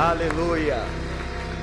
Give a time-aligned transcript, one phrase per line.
[0.00, 0.78] Aleluia.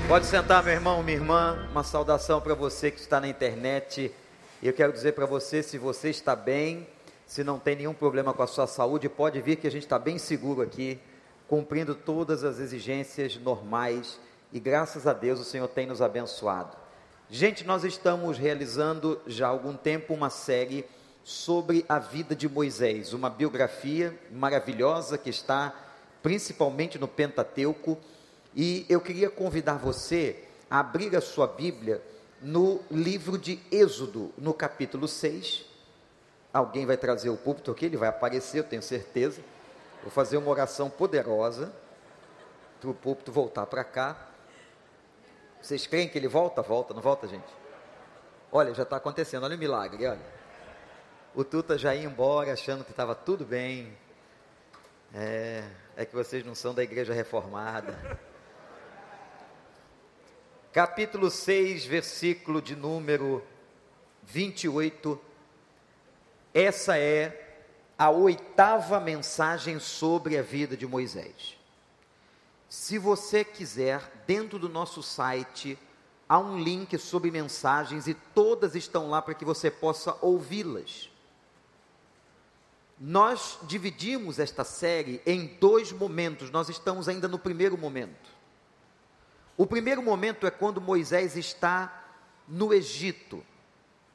[0.08, 1.68] Pode sentar, meu irmão, minha irmã.
[1.71, 4.13] Uma saudação para você que está na internet.
[4.62, 6.88] Eu quero dizer para você, se você está bem,
[7.26, 9.97] se não tem nenhum problema com a sua saúde, pode vir que a gente está
[9.97, 11.00] bem seguro aqui,
[11.47, 14.19] cumprindo todas as exigências normais.
[14.54, 16.77] E graças a Deus o Senhor tem nos abençoado.
[17.31, 20.85] Gente, nós estamos realizando já há algum tempo uma série
[21.23, 25.73] sobre a vida de Moisés, uma biografia maravilhosa que está
[26.22, 27.98] principalmente no Pentateuco.
[28.55, 32.02] E eu queria convidar você a abrir a sua Bíblia
[32.42, 35.66] no livro de Êxodo, no capítulo 6.
[36.54, 39.41] Alguém vai trazer o púlpito aqui, ele vai aparecer, eu tenho certeza.
[40.02, 41.72] Vou fazer uma oração poderosa
[42.80, 44.28] para o púlpito voltar para cá.
[45.62, 46.62] Vocês creem que ele volta?
[46.62, 47.48] Volta, não volta, gente?
[48.52, 50.38] Olha, já está acontecendo, olha o milagre, olha.
[51.36, 53.96] O Tuta já ia embora achando que estava tudo bem.
[55.14, 55.64] É,
[55.96, 58.20] é que vocês não são da igreja reformada.
[60.73, 63.43] Capítulo 6, versículo de número
[64.23, 65.19] 28.
[66.53, 67.63] Essa é
[67.97, 71.57] a oitava mensagem sobre a vida de Moisés.
[72.69, 75.79] Se você quiser, dentro do nosso site,
[76.27, 81.09] há um link sobre mensagens e todas estão lá para que você possa ouvi-las.
[82.99, 88.36] Nós dividimos esta série em dois momentos, nós estamos ainda no primeiro momento.
[89.58, 92.05] O primeiro momento é quando Moisés está
[92.47, 93.44] no Egito,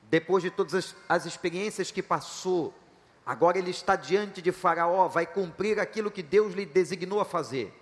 [0.09, 2.73] depois de todas as, as experiências que passou,
[3.27, 7.77] agora ele está diante de Faraó, vai cumprir aquilo que Deus lhe designou a fazer.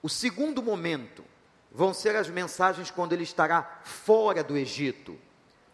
[0.00, 1.24] O segundo momento
[1.72, 5.18] vão ser as mensagens quando ele estará fora do Egito,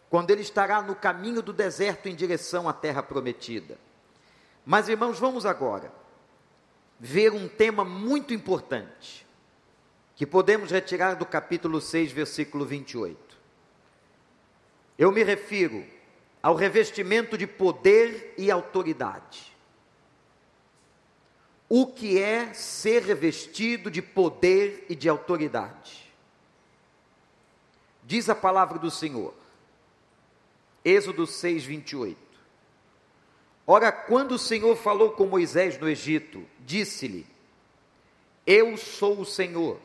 [0.09, 3.77] quando ele estará no caminho do deserto em direção à terra prometida.
[4.65, 5.93] Mas irmãos, vamos agora
[6.99, 9.22] ver um tema muito importante
[10.15, 13.17] que podemos retirar do capítulo 6, versículo 28.
[14.97, 15.85] Eu me refiro
[16.41, 19.53] ao revestimento de poder e autoridade
[21.75, 26.07] o que é ser revestido de poder e de autoridade.
[28.03, 29.33] Diz a palavra do Senhor,
[30.85, 32.15] Êxodo 6, 28.
[33.65, 37.25] Ora, quando o Senhor falou com Moisés no Egito, disse-lhe:
[38.45, 39.79] Eu sou o Senhor.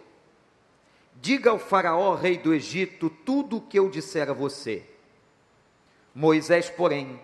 [1.21, 4.85] Diga ao Faraó, rei do Egito, tudo o que eu disser a você.
[6.15, 7.21] Moisés, porém,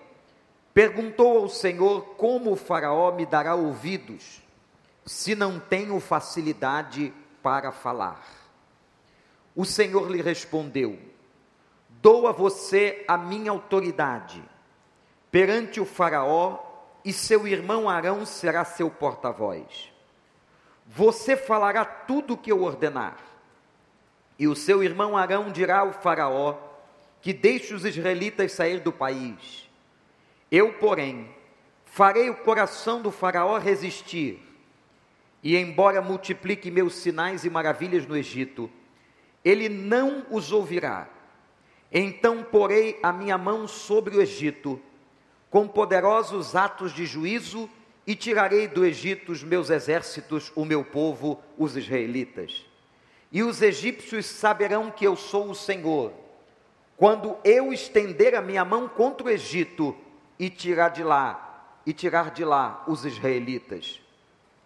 [0.72, 4.42] perguntou ao Senhor como o Faraó me dará ouvidos
[5.06, 7.12] se não tenho facilidade
[7.42, 8.24] para falar?
[9.54, 10.98] O Senhor lhe respondeu:
[11.88, 14.42] Dou a você a minha autoridade
[15.30, 16.58] perante o Faraó,
[17.04, 19.92] e seu irmão Arão será seu porta-voz.
[20.86, 23.18] Você falará tudo o que eu ordenar,
[24.38, 26.56] e o seu irmão Arão dirá ao Faraó
[27.20, 29.68] que deixe os israelitas sair do país.
[30.50, 31.28] Eu, porém,
[31.84, 34.44] farei o coração do Faraó resistir
[35.44, 38.70] e embora multiplique meus sinais e maravilhas no Egito,
[39.44, 41.06] ele não os ouvirá.
[41.92, 44.80] Então porei a minha mão sobre o Egito,
[45.50, 47.68] com poderosos atos de juízo,
[48.06, 52.64] e tirarei do Egito os meus exércitos, o meu povo, os israelitas.
[53.34, 56.12] E os egípcios saberão que eu sou o Senhor,
[56.96, 59.96] quando eu estender a minha mão contra o Egito
[60.38, 64.00] e tirar de lá, e tirar de lá os israelitas.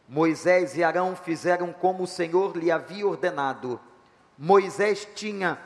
[0.07, 3.81] Moisés e Arão fizeram como o Senhor lhe havia ordenado.
[4.37, 5.59] Moisés tinha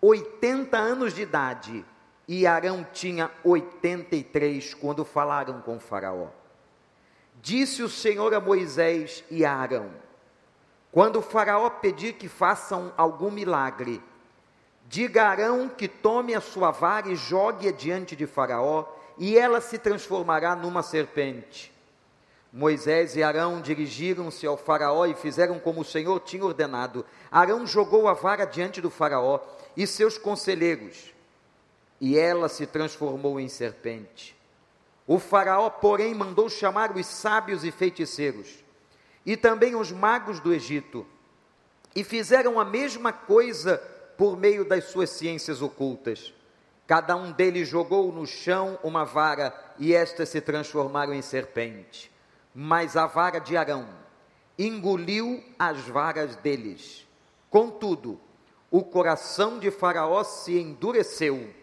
[0.00, 1.84] 80 anos de idade
[2.26, 6.28] e Arão tinha 83 quando falaram com Faraó.
[7.42, 10.07] Disse o Senhor a Moisés e a Arão:
[10.90, 14.02] Quando Faraó pedir que façam algum milagre,
[14.86, 18.86] diga Arão que tome a sua vara e jogue-a diante de Faraó,
[19.18, 21.72] e ela se transformará numa serpente.
[22.50, 27.04] Moisés e Arão dirigiram-se ao Faraó e fizeram como o Senhor tinha ordenado.
[27.30, 29.40] Arão jogou a vara diante do Faraó
[29.76, 31.12] e seus conselheiros,
[32.00, 34.34] e ela se transformou em serpente.
[35.06, 38.64] O Faraó, porém, mandou chamar os sábios e feiticeiros,
[39.28, 41.06] e também os magos do Egito,
[41.94, 43.78] e fizeram a mesma coisa
[44.16, 46.34] por meio das suas ciências ocultas.
[46.86, 52.10] Cada um deles jogou no chão uma vara, e estas se transformaram em serpente
[52.60, 53.88] mas a vara de Arão
[54.58, 57.06] engoliu as varas deles.
[57.48, 58.20] Contudo,
[58.68, 61.54] o coração de Faraó se endureceu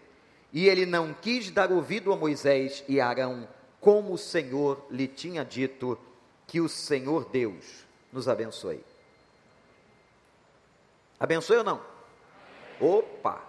[0.54, 3.46] e ele não quis dar ouvido a Moisés e Arão,
[3.82, 6.00] como o Senhor lhe tinha dito.
[6.48, 8.84] Que o Senhor Deus nos abençoe.
[11.20, 11.82] Abençoe ou não?
[12.80, 13.42] Opa!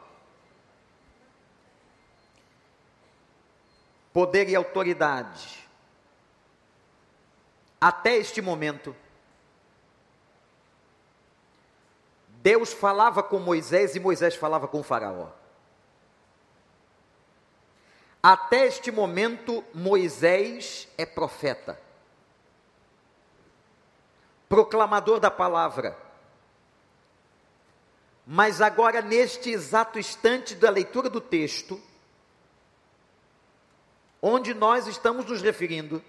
[4.12, 5.66] Poder e autoridade.
[7.80, 8.96] Até este momento,
[12.46, 15.28] Deus falava com Moisés e Moisés falava com Faraó.
[18.22, 21.78] Até este momento, Moisés é profeta,
[24.48, 25.96] proclamador da palavra.
[28.26, 31.80] Mas agora, neste exato instante da leitura do texto,
[34.20, 36.02] onde nós estamos nos referindo,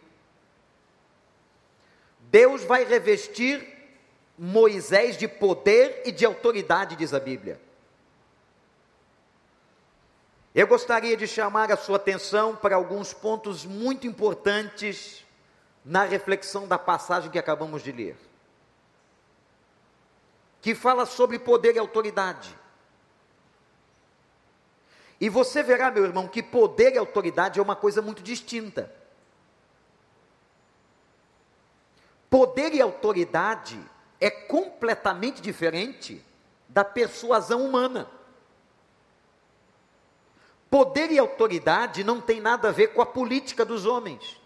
[2.19, 3.75] Deus vai revestir
[4.37, 7.59] Moisés de poder e de autoridade, diz a Bíblia.
[10.53, 15.23] Eu gostaria de chamar a sua atenção para alguns pontos muito importantes
[15.87, 18.17] na reflexão da passagem que acabamos de ler,
[20.61, 22.53] que fala sobre poder e autoridade.
[25.19, 28.93] E você verá, meu irmão, que poder e autoridade é uma coisa muito distinta.
[32.29, 33.79] Poder e autoridade
[34.19, 36.21] é completamente diferente
[36.67, 38.11] da persuasão humana.
[40.69, 44.37] Poder e autoridade não tem nada a ver com a política dos homens.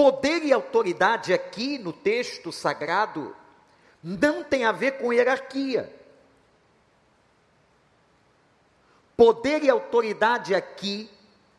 [0.00, 3.36] Poder e autoridade aqui no texto sagrado
[4.02, 5.94] não tem a ver com hierarquia.
[9.14, 11.10] Poder e autoridade aqui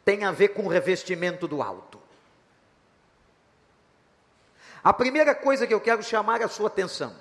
[0.03, 2.01] tem a ver com o revestimento do alto.
[4.83, 7.15] A primeira coisa que eu quero chamar a sua atenção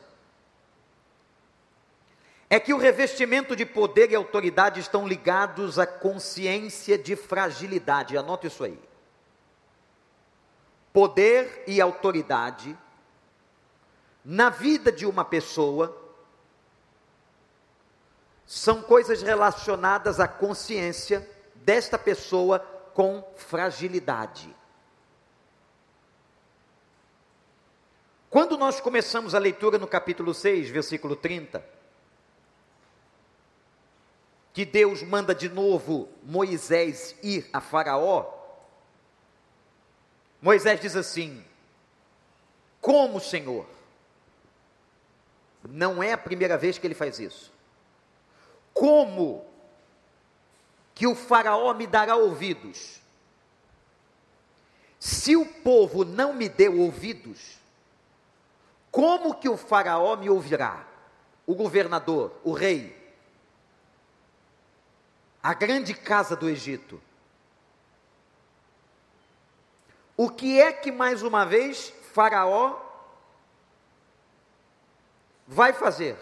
[2.49, 8.17] é que o revestimento de poder e autoridade estão ligados à consciência de fragilidade.
[8.17, 8.90] Anote isso aí.
[10.93, 12.77] Poder e autoridade
[14.25, 15.97] na vida de uma pessoa
[18.45, 22.59] são coisas relacionadas à consciência desta pessoa
[22.95, 24.55] com fragilidade.
[28.29, 31.65] Quando nós começamos a leitura no capítulo 6, versículo 30,
[34.53, 38.40] que Deus manda de novo Moisés ir a Faraó,
[40.41, 41.45] Moisés diz assim:
[42.81, 43.67] Como, Senhor?
[45.69, 47.53] Não é a primeira vez que ele faz isso.
[48.73, 49.45] Como
[50.95, 53.01] que o Faraó me dará ouvidos?
[54.99, 57.59] Se o povo não me deu ouvidos,
[58.91, 60.87] como que o Faraó me ouvirá?
[61.47, 62.97] O governador, o rei,
[65.43, 67.01] a grande casa do Egito.
[70.23, 72.79] O que é que mais uma vez Faraó
[75.47, 76.15] vai fazer?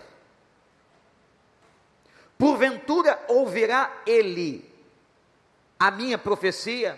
[2.39, 4.73] Porventura ouvirá ele
[5.81, 6.97] a minha profecia?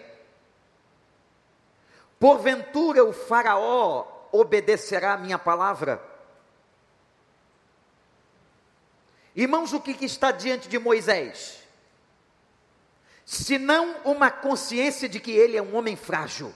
[2.19, 6.07] Porventura o Faraó obedecerá a minha palavra?
[9.35, 11.61] Irmãos, o que, que está diante de Moisés?
[13.25, 16.53] senão uma consciência de que ele é um homem frágil.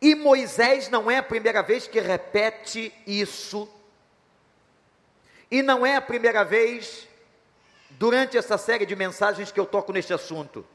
[0.00, 3.68] E Moisés não é a primeira vez que repete isso,
[5.50, 7.08] e não é a primeira vez
[7.90, 10.66] durante essa série de mensagens que eu toco neste assunto.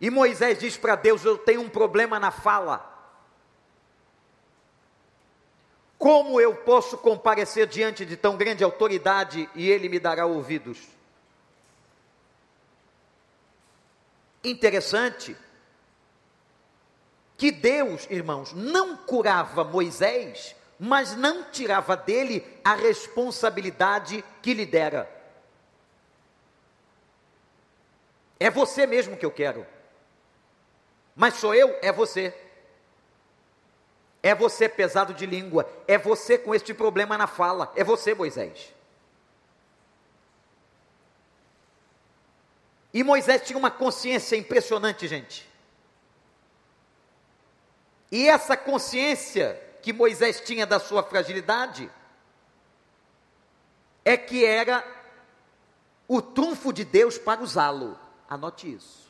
[0.00, 2.90] E Moisés diz para Deus: Eu tenho um problema na fala.
[5.96, 10.91] Como eu posso comparecer diante de tão grande autoridade e ele me dará ouvidos?
[14.44, 15.36] Interessante
[17.36, 25.10] que Deus, irmãos, não curava Moisés, mas não tirava dele a responsabilidade que lhe dera.
[28.38, 29.66] É você mesmo que eu quero.
[31.14, 32.34] Mas sou eu, é você.
[34.22, 38.72] É você pesado de língua, é você com este problema na fala, é você, Moisés.
[42.92, 45.48] E Moisés tinha uma consciência impressionante, gente.
[48.10, 51.90] E essa consciência que Moisés tinha da sua fragilidade
[54.04, 54.84] é que era
[56.06, 57.98] o trunfo de Deus para usá-lo.
[58.28, 59.02] Anote isso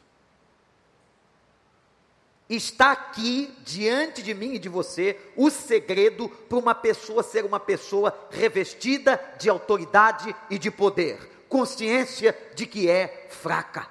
[2.55, 7.61] está aqui diante de mim e de você o segredo para uma pessoa ser uma
[7.61, 11.19] pessoa revestida de autoridade e de poder,
[11.53, 13.87] consciência de que é fraca.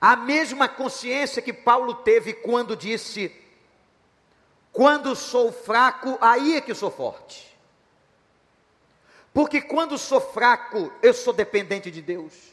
[0.00, 3.34] A mesma consciência que Paulo teve quando disse:
[4.70, 7.58] Quando sou fraco, aí é que sou forte.
[9.34, 12.52] Porque quando sou fraco, eu sou dependente de Deus.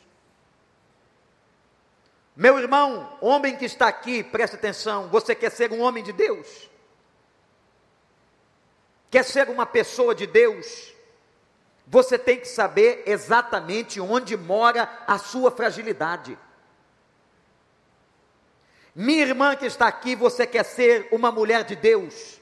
[2.35, 6.69] Meu irmão, homem que está aqui, preste atenção, você quer ser um homem de Deus?
[9.09, 10.93] Quer ser uma pessoa de Deus?
[11.87, 16.37] Você tem que saber exatamente onde mora a sua fragilidade.
[18.93, 22.39] Minha irmã que está aqui, você quer ser uma mulher de Deus?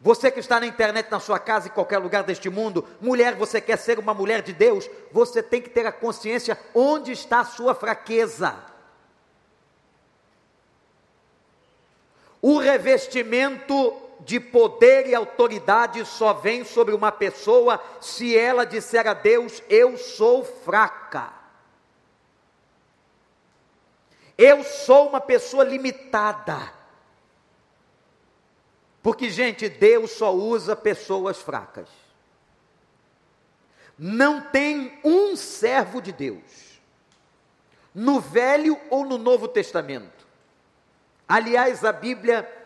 [0.00, 3.60] Você que está na internet, na sua casa, em qualquer lugar deste mundo, mulher, você
[3.60, 4.88] quer ser uma mulher de Deus?
[5.12, 8.56] Você tem que ter a consciência onde está a sua fraqueza.
[12.40, 19.14] O revestimento de poder e autoridade só vem sobre uma pessoa se ela disser a
[19.14, 21.32] Deus: Eu sou fraca.
[24.36, 26.72] Eu sou uma pessoa limitada.
[29.02, 31.88] Porque, gente, Deus só usa pessoas fracas.
[33.98, 36.80] Não tem um servo de Deus,
[37.94, 40.26] no Velho ou no Novo Testamento.
[41.28, 42.59] Aliás, a Bíblia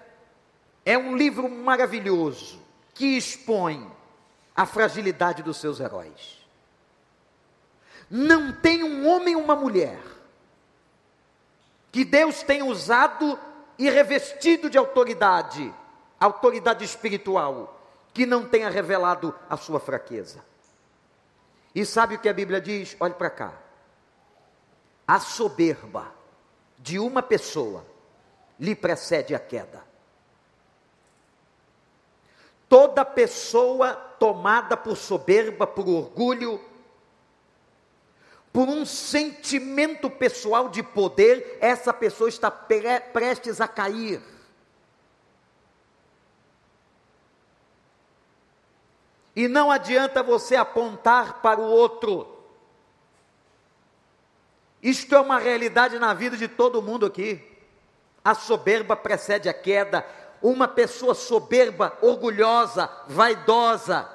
[0.84, 2.60] é um livro maravilhoso
[2.92, 3.90] que expõe
[4.54, 6.46] a fragilidade dos seus heróis.
[8.10, 10.00] Não tem um homem ou uma mulher
[11.90, 13.38] que Deus tem usado
[13.78, 15.72] e revestido de autoridade,
[16.20, 17.80] autoridade espiritual,
[18.12, 20.44] que não tenha revelado a sua fraqueza.
[21.74, 22.96] E sabe o que a Bíblia diz?
[23.00, 23.52] Olhe para cá.
[25.06, 26.12] A soberba
[26.78, 27.84] de uma pessoa
[28.58, 29.93] lhe precede a queda.
[32.74, 36.60] Toda pessoa tomada por soberba, por orgulho,
[38.52, 44.20] por um sentimento pessoal de poder, essa pessoa está pre prestes a cair.
[49.36, 52.26] E não adianta você apontar para o outro.
[54.82, 57.40] Isto é uma realidade na vida de todo mundo aqui.
[58.24, 60.04] A soberba precede a queda.
[60.44, 64.06] Uma pessoa soberba, orgulhosa, vaidosa,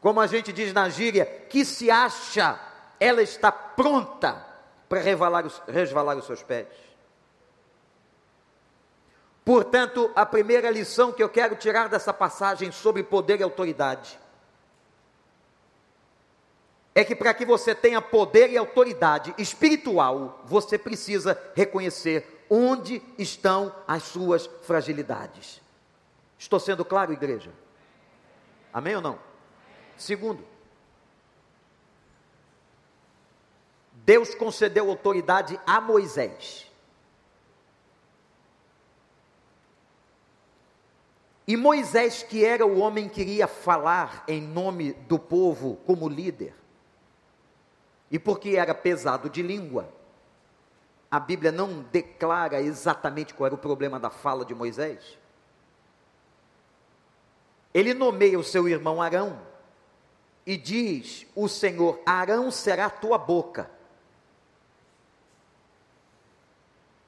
[0.00, 2.60] como a gente diz na gíria, que se acha
[3.00, 4.46] ela está pronta
[4.88, 6.68] para resvalar os, resvalar os seus pés.
[9.44, 14.16] Portanto, a primeira lição que eu quero tirar dessa passagem sobre poder e autoridade
[16.94, 23.74] é que para que você tenha poder e autoridade espiritual, você precisa reconhecer onde estão
[23.86, 25.60] as suas fragilidades.
[26.38, 27.52] Estou sendo claro, igreja?
[28.72, 29.18] Amém ou não?
[29.96, 30.44] Segundo,
[33.92, 36.66] Deus concedeu autoridade a Moisés.
[41.46, 46.54] E Moisés, que era o homem que iria falar em nome do povo como líder,
[48.10, 49.92] e porque era pesado de língua,
[51.10, 55.18] a Bíblia não declara exatamente qual era o problema da fala de Moisés.
[57.72, 59.40] Ele nomeia o seu irmão Arão
[60.46, 63.70] e diz: O Senhor, Arão será tua boca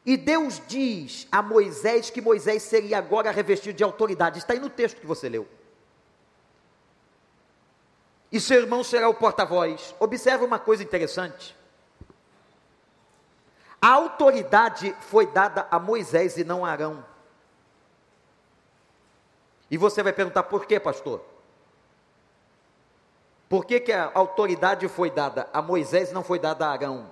[0.05, 4.39] E Deus diz a Moisés que Moisés seria agora revestido de autoridade.
[4.39, 5.47] Está aí no texto que você leu.
[8.33, 9.95] E seu irmão será o porta-voz.
[10.01, 11.57] Observe uma coisa interessante.
[13.81, 17.05] A autoridade foi dada a Moisés e não a Arão.
[19.71, 21.25] E você vai perguntar por quê, pastor?
[23.49, 27.11] Por que, que a autoridade foi dada a Moisés e não foi dada a Arão?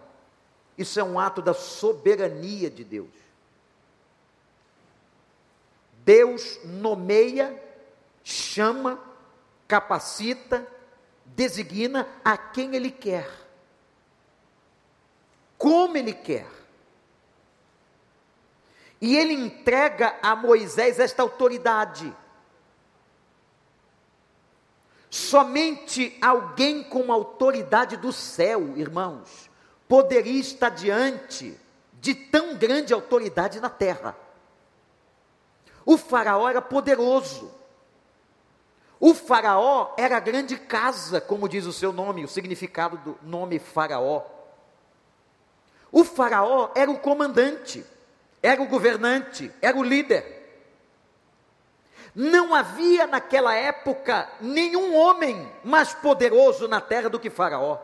[0.77, 3.11] Isso é um ato da soberania de Deus.
[6.05, 7.61] Deus nomeia,
[8.23, 9.01] chama,
[9.67, 10.67] capacita,
[11.25, 13.29] designa a quem Ele quer,
[15.57, 16.58] como Ele quer.
[19.01, 22.15] E Ele entrega a Moisés esta autoridade.
[25.11, 29.51] Somente alguém com autoridade do céu, irmãos,
[29.89, 31.59] poderia estar diante
[31.95, 34.17] de tão grande autoridade na terra.
[35.85, 37.51] O Faraó era poderoso.
[39.01, 43.59] O Faraó era a grande casa, como diz o seu nome, o significado do nome
[43.59, 44.25] Faraó.
[45.91, 47.85] O Faraó era o comandante,
[48.43, 50.37] era o governante, era o líder.
[52.15, 57.79] Não havia naquela época nenhum homem mais poderoso na terra do que Faraó.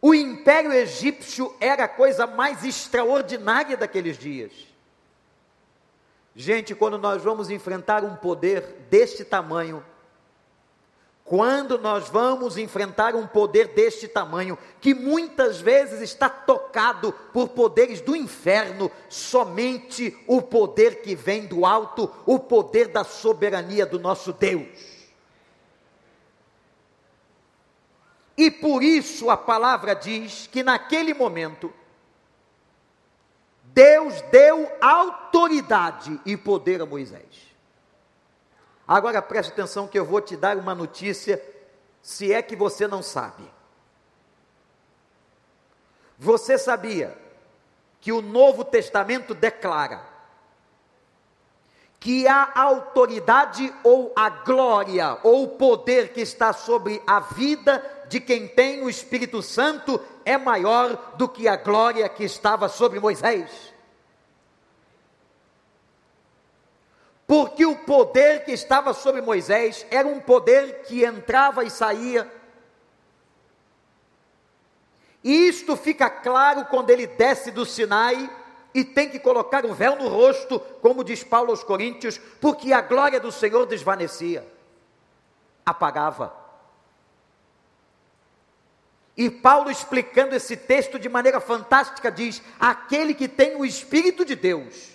[0.00, 4.52] O império egípcio era a coisa mais extraordinária daqueles dias.
[6.34, 9.84] Gente, quando nós vamos enfrentar um poder deste tamanho,
[11.32, 18.02] quando nós vamos enfrentar um poder deste tamanho, que muitas vezes está tocado por poderes
[18.02, 24.30] do inferno, somente o poder que vem do alto, o poder da soberania do nosso
[24.30, 25.08] Deus.
[28.36, 31.72] E por isso a palavra diz que naquele momento,
[33.64, 37.51] Deus deu autoridade e poder a Moisés.
[38.86, 41.42] Agora preste atenção que eu vou te dar uma notícia,
[42.00, 43.44] se é que você não sabe.
[46.18, 47.16] Você sabia
[48.00, 50.12] que o Novo Testamento declara
[51.98, 58.20] que a autoridade ou a glória ou o poder que está sobre a vida de
[58.20, 63.71] quem tem o Espírito Santo é maior do que a glória que estava sobre Moisés.
[67.32, 72.30] Porque o poder que estava sobre Moisés era um poder que entrava e saía.
[75.24, 78.30] E isto fica claro quando ele desce do Sinai
[78.74, 82.82] e tem que colocar o véu no rosto, como diz Paulo aos Coríntios, porque a
[82.82, 84.46] glória do Senhor desvanecia,
[85.64, 86.36] apagava.
[89.16, 94.36] E Paulo, explicando esse texto de maneira fantástica, diz: aquele que tem o Espírito de
[94.36, 94.91] Deus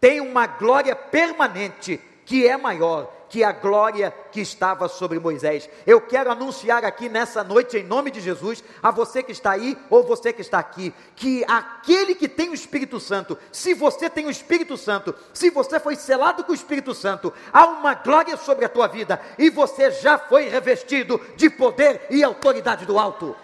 [0.00, 5.68] tem uma glória permanente que é maior que a glória que estava sobre Moisés.
[5.86, 9.76] Eu quero anunciar aqui nessa noite, em nome de Jesus, a você que está aí
[9.90, 14.26] ou você que está aqui, que aquele que tem o Espírito Santo, se você tem
[14.26, 18.64] o Espírito Santo, se você foi selado com o Espírito Santo, há uma glória sobre
[18.64, 23.36] a tua vida e você já foi revestido de poder e autoridade do alto.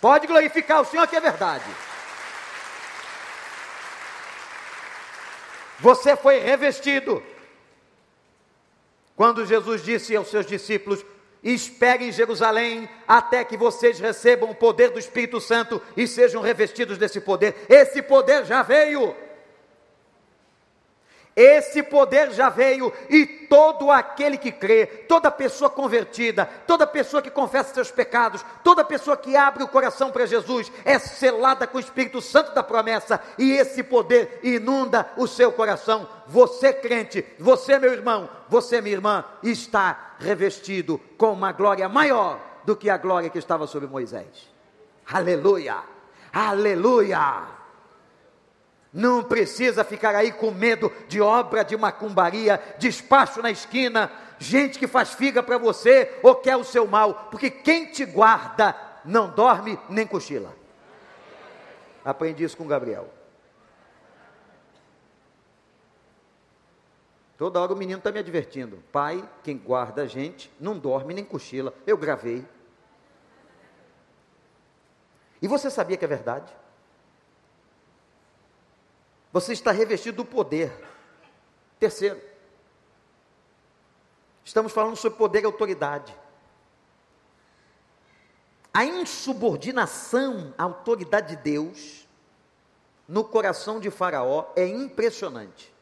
[0.00, 1.89] Pode glorificar o Senhor que é verdade.
[5.80, 7.22] Você foi revestido.
[9.16, 11.04] Quando Jesus disse aos seus discípulos:
[11.42, 16.98] Espere em Jerusalém até que vocês recebam o poder do Espírito Santo e sejam revestidos
[16.98, 17.66] desse poder.
[17.68, 19.14] Esse poder já veio.
[21.34, 27.30] Esse poder já veio e todo aquele que crê, toda pessoa convertida, toda pessoa que
[27.30, 31.80] confessa seus pecados, toda pessoa que abre o coração para Jesus é selada com o
[31.80, 36.08] Espírito Santo da promessa e esse poder inunda o seu coração.
[36.26, 42.76] Você crente, você meu irmão, você minha irmã, está revestido com uma glória maior do
[42.76, 44.50] que a glória que estava sobre Moisés.
[45.06, 45.78] Aleluia!
[46.32, 47.59] Aleluia!
[48.92, 54.88] Não precisa ficar aí com medo de obra de macumbaria, despacho na esquina, gente que
[54.88, 58.74] faz figa para você ou quer o seu mal, porque quem te guarda
[59.04, 60.54] não dorme nem cochila.
[62.04, 63.08] Aprendi isso com Gabriel.
[67.40, 68.82] Toda hora o menino está me advertindo.
[68.92, 71.72] Pai, quem guarda a gente, não dorme nem cochila.
[71.86, 72.44] Eu gravei.
[75.40, 76.52] E você sabia que é verdade?
[79.32, 80.72] Você está revestido do poder.
[81.78, 82.20] Terceiro,
[84.44, 86.14] estamos falando sobre poder e autoridade.
[88.72, 92.08] A insubordinação à autoridade de Deus
[93.08, 95.72] no coração de Faraó é impressionante.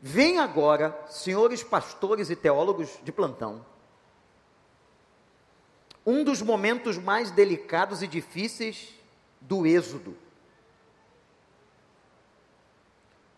[0.00, 3.64] Vem agora, senhores pastores e teólogos de plantão,
[6.06, 8.94] um dos momentos mais delicados e difíceis
[9.38, 10.16] do Êxodo.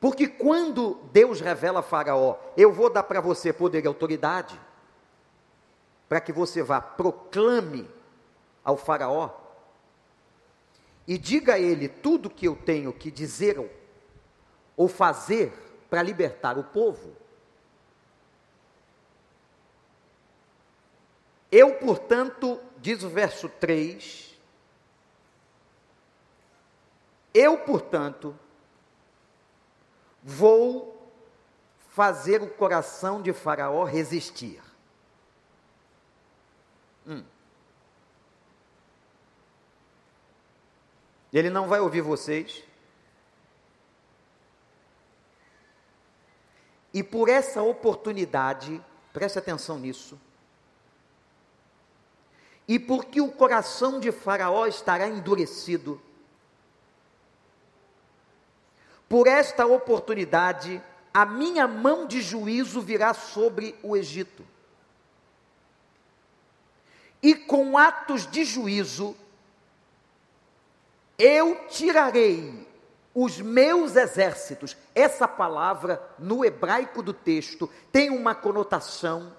[0.02, 4.60] Porque quando Deus revela a Faraó, eu vou dar para você poder e autoridade,
[6.08, 7.88] para que você vá, proclame
[8.64, 9.30] ao Faraó
[11.06, 13.60] e diga a ele tudo que eu tenho que dizer
[14.76, 15.52] ou fazer
[15.88, 17.14] para libertar o povo.
[21.48, 24.36] Eu, portanto, diz o verso 3,
[27.32, 28.36] eu, portanto,
[30.22, 31.10] Vou
[31.90, 34.62] fazer o coração de Faraó resistir.
[37.06, 37.24] Hum.
[41.32, 42.62] Ele não vai ouvir vocês.
[46.94, 48.82] E por essa oportunidade,
[49.12, 50.20] preste atenção nisso,
[52.68, 56.00] e porque o coração de Faraó estará endurecido,
[59.12, 64.42] Por esta oportunidade, a minha mão de juízo virá sobre o Egito.
[67.22, 69.14] e com atos de juízo
[71.18, 72.66] eu tirarei
[73.14, 74.76] os meus exércitos.
[74.94, 79.32] Essa palavra no hebraico do texto tem uma conotação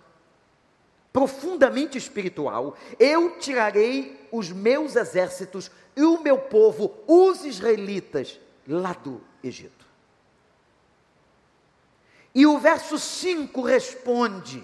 [1.11, 2.77] profundamente espiritual.
[2.97, 9.85] Eu tirarei os meus exércitos e o meu povo, os israelitas, lá do Egito.
[12.33, 14.63] E o verso 5 responde: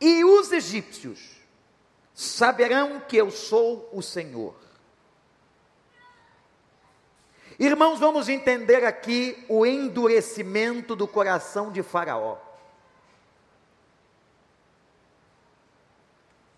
[0.00, 1.34] E os egípcios
[2.12, 4.54] saberão que eu sou o Senhor.
[7.58, 12.43] Irmãos, vamos entender aqui o endurecimento do coração de Faraó.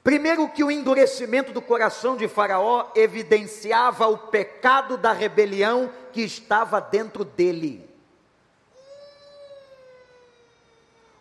[0.07, 6.81] Primeiro, que o endurecimento do coração de Faraó evidenciava o pecado da rebelião que estava
[6.81, 7.91] dentro dele.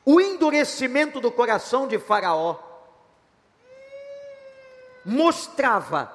[0.06, 2.60] O endurecimento do coração de Faraó
[5.04, 6.14] mostrava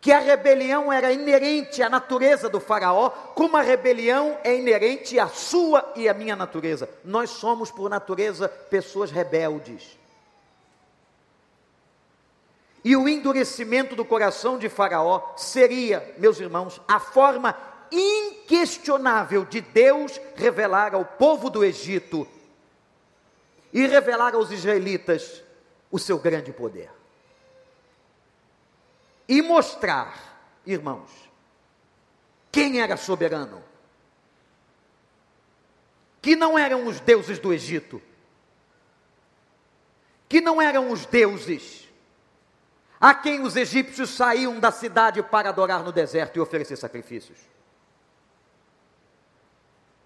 [0.00, 5.28] que a rebelião era inerente à natureza do Faraó, como a rebelião é inerente à
[5.28, 6.90] sua e à minha natureza.
[7.04, 9.99] Nós somos, por natureza, pessoas rebeldes.
[12.82, 17.54] E o endurecimento do coração de Faraó seria, meus irmãos, a forma
[17.92, 22.26] inquestionável de Deus revelar ao povo do Egito
[23.72, 25.42] e revelar aos israelitas
[25.90, 26.90] o seu grande poder.
[29.28, 31.10] E mostrar, irmãos,
[32.50, 33.62] quem era soberano.
[36.22, 38.02] Que não eram os deuses do Egito,
[40.28, 41.79] que não eram os deuses
[43.00, 47.38] a quem os egípcios saíam da cidade para adorar no deserto e oferecer sacrifícios.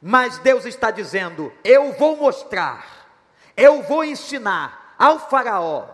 [0.00, 3.08] Mas Deus está dizendo: eu vou mostrar,
[3.56, 5.88] eu vou ensinar ao Faraó,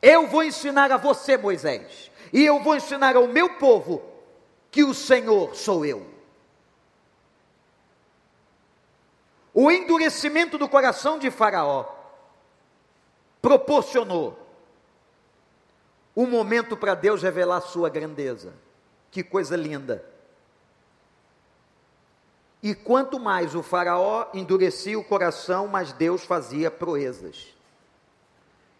[0.00, 4.02] eu vou ensinar a você, Moisés, e eu vou ensinar ao meu povo
[4.70, 6.08] que o Senhor sou eu.
[9.52, 11.84] O endurecimento do coração de Faraó
[13.42, 14.38] proporcionou
[16.16, 18.52] um momento para Deus revelar sua grandeza.
[19.10, 20.04] Que coisa linda.
[22.62, 27.54] E quanto mais o Faraó endurecia o coração, mais Deus fazia proezas.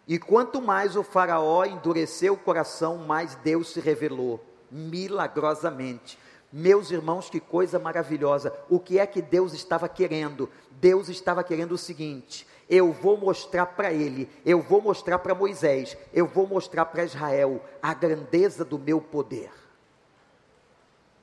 [0.06, 6.18] E quanto mais o Faraó endureceu o coração, mais Deus se revelou milagrosamente.
[6.52, 8.52] Meus irmãos, que coisa maravilhosa.
[8.68, 10.50] O que é que Deus estava querendo?
[10.72, 15.96] Deus estava querendo o seguinte: eu vou mostrar para ele, eu vou mostrar para Moisés,
[16.12, 19.50] eu vou mostrar para Israel a grandeza do meu poder.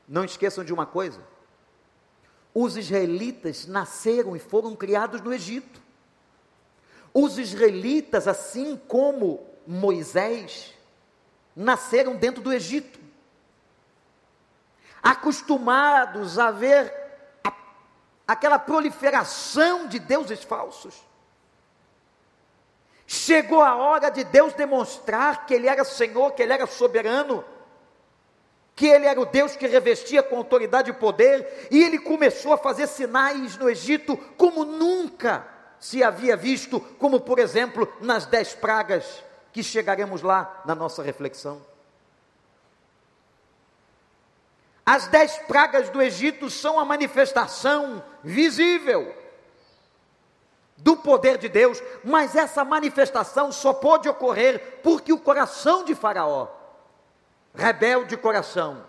[0.06, 1.22] Não esqueçam de uma coisa:
[2.54, 5.82] os israelitas nasceram e foram criados no Egito.
[7.14, 10.74] Os israelitas, assim como Moisés,
[11.56, 13.00] nasceram dentro do Egito,
[15.02, 16.94] acostumados a ver
[17.42, 17.54] a,
[18.28, 21.08] aquela proliferação de deuses falsos.
[23.10, 27.42] Chegou a hora de Deus demonstrar que Ele era Senhor, que Ele era soberano,
[28.76, 32.58] que Ele era o Deus que revestia com autoridade e poder, e Ele começou a
[32.58, 35.48] fazer sinais no Egito como nunca
[35.80, 41.62] se havia visto, como por exemplo nas dez pragas, que chegaremos lá na nossa reflexão.
[44.86, 49.16] As dez pragas do Egito são a manifestação visível
[50.78, 56.48] do poder de Deus, mas essa manifestação só pode ocorrer porque o coração de Faraó,
[57.54, 58.86] rebelde coração,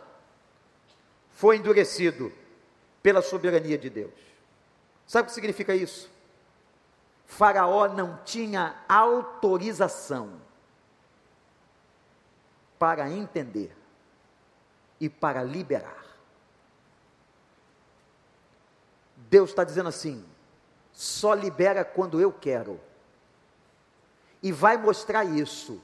[1.30, 2.32] foi endurecido
[3.02, 4.12] pela soberania de Deus.
[5.06, 6.10] Sabe o que significa isso?
[7.24, 10.40] Faraó não tinha autorização
[12.78, 13.74] para entender
[15.00, 16.04] e para liberar.
[19.16, 20.24] Deus está dizendo assim:
[20.98, 22.80] só libera quando eu quero.
[24.42, 25.80] E vai mostrar isso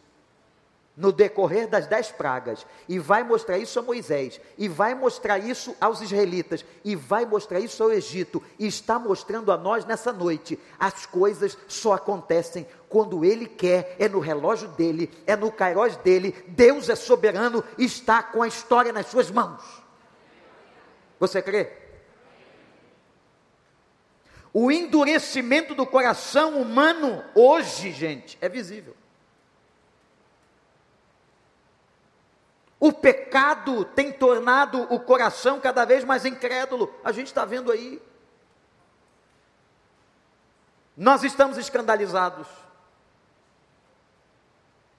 [0.96, 5.74] no decorrer das dez pragas, e vai mostrar isso a Moisés, e vai mostrar isso
[5.80, 10.58] aos israelitas, e vai mostrar isso ao Egito, e está mostrando a nós nessa noite.
[10.80, 16.34] As coisas só acontecem quando Ele quer, é no relógio dele, é no cairós dele.
[16.48, 19.62] Deus é soberano, está com a história nas suas mãos.
[21.20, 21.83] Você crê?
[24.56, 28.96] O endurecimento do coração humano hoje, gente, é visível.
[32.78, 36.94] O pecado tem tornado o coração cada vez mais incrédulo.
[37.02, 38.00] A gente está vendo aí.
[40.96, 42.46] Nós estamos escandalizados.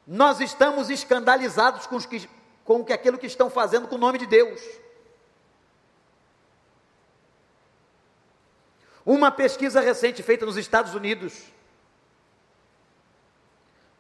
[0.06, 2.30] nós estamos escandalizados com, que,
[2.66, 4.62] com aquilo que estão fazendo com o nome de Deus.
[9.06, 11.54] Uma pesquisa recente feita nos Estados Unidos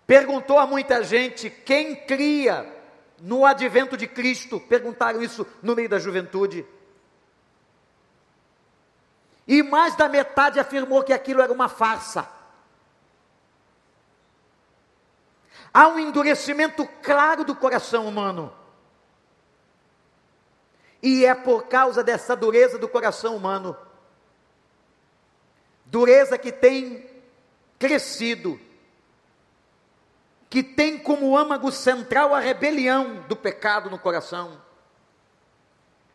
[0.07, 2.71] perguntou a muita gente quem cria
[3.19, 6.65] no advento de Cristo, perguntaram isso no meio da juventude.
[9.47, 12.27] E mais da metade afirmou que aquilo era uma farsa.
[15.73, 18.51] Há um endurecimento claro do coração humano.
[21.01, 23.77] E é por causa dessa dureza do coração humano,
[25.85, 27.05] dureza que tem
[27.77, 28.59] crescido,
[30.49, 34.61] que tem como âmago central a rebelião do pecado no coração.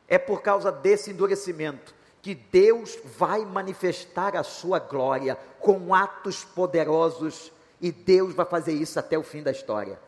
[0.09, 7.53] É por causa desse endurecimento que Deus vai manifestar a sua glória com atos poderosos
[7.81, 9.99] e Deus vai fazer isso até o fim da história.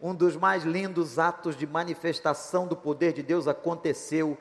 [0.00, 4.38] Um dos mais lindos atos de manifestação do poder de Deus aconteceu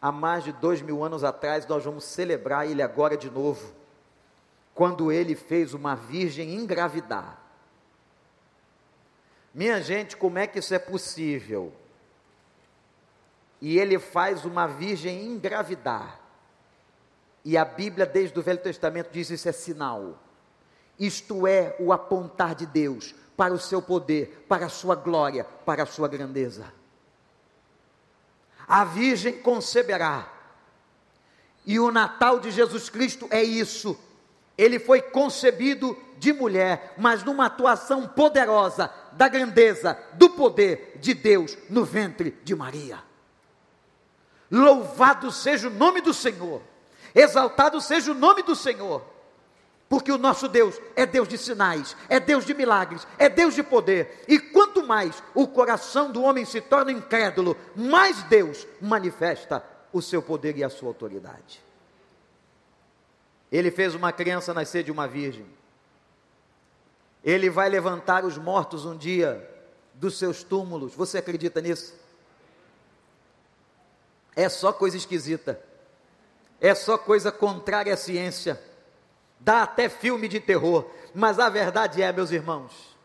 [0.00, 1.66] há mais de dois mil anos atrás.
[1.66, 3.74] Nós vamos celebrar ele agora de novo,
[4.74, 7.38] quando ele fez uma virgem engravidar.
[9.54, 11.72] Minha gente, como é que isso é possível?
[13.60, 16.20] e ele faz uma virgem engravidar.
[17.44, 20.18] E a Bíblia, desde o Velho Testamento, diz isso é sinal.
[20.98, 25.82] Isto é o apontar de Deus para o seu poder, para a sua glória, para
[25.82, 26.72] a sua grandeza.
[28.68, 30.28] A virgem conceberá.
[31.64, 33.98] E o Natal de Jesus Cristo é isso.
[34.56, 41.56] Ele foi concebido de mulher, mas numa atuação poderosa da grandeza, do poder de Deus
[41.68, 43.02] no ventre de Maria.
[44.50, 46.62] Louvado seja o nome do Senhor,
[47.14, 49.04] exaltado seja o nome do Senhor,
[49.88, 53.62] porque o nosso Deus é Deus de sinais, é Deus de milagres, é Deus de
[53.62, 60.02] poder, e quanto mais o coração do homem se torna incrédulo, mais Deus manifesta o
[60.02, 61.62] seu poder e a sua autoridade.
[63.50, 65.46] Ele fez uma criança nascer de uma virgem,
[67.22, 69.48] ele vai levantar os mortos um dia
[69.94, 71.94] dos seus túmulos, você acredita nisso?
[74.36, 75.58] é só coisa esquisita,
[76.60, 78.60] é só coisa contrária à ciência,
[79.40, 82.96] dá até filme de terror, mas a verdade é, meus irmãos,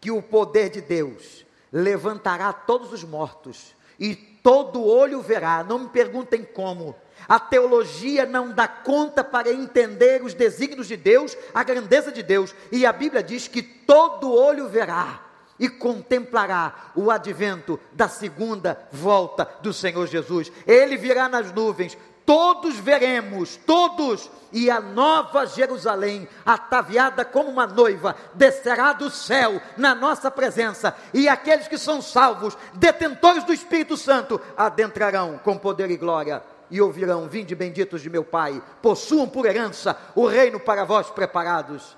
[0.00, 5.88] que o poder de Deus levantará todos os mortos e todo olho verá, não me
[5.88, 6.94] perguntem como.
[7.28, 12.54] A teologia não dá conta para entender os desígnios de Deus, a grandeza de Deus,
[12.70, 15.22] e a Bíblia diz que todo olho verá
[15.58, 20.52] e contemplará o advento da segunda volta do Senhor Jesus.
[20.66, 28.14] Ele virá nas nuvens, todos veremos, todos, e a nova Jerusalém, ataviada como uma noiva,
[28.34, 34.38] descerá do céu na nossa presença, e aqueles que são salvos, detentores do Espírito Santo,
[34.56, 36.42] adentrarão com poder e glória.
[36.68, 41.96] E ouvirão: Vinde benditos de meu Pai, possuam por herança o reino para vós preparados,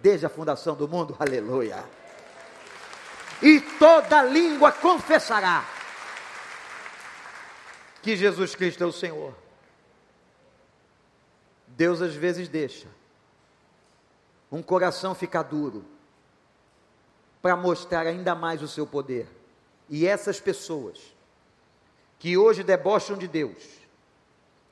[0.00, 1.14] desde a fundação do mundo.
[1.20, 1.84] Aleluia
[3.42, 5.64] e toda língua confessará
[8.02, 9.45] que Jesus Cristo é o Senhor.
[11.76, 12.88] Deus às vezes deixa
[14.50, 15.84] um coração ficar duro
[17.42, 19.28] para mostrar ainda mais o seu poder.
[19.88, 21.14] E essas pessoas
[22.18, 23.62] que hoje debocham de Deus,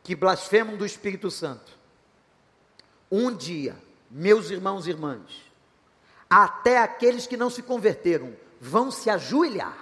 [0.02, 1.78] que blasfemam do Espírito Santo,
[3.10, 3.76] um dia,
[4.10, 5.44] meus irmãos e irmãs,
[6.28, 9.78] até aqueles que não se converteram, vão se ajoelhar,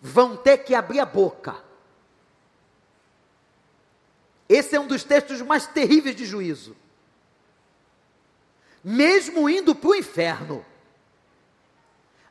[0.00, 1.56] vão ter que abrir a boca.
[4.52, 6.76] Esse é um dos textos mais terríveis de juízo.
[8.82, 10.64] Mesmo indo para o inferno,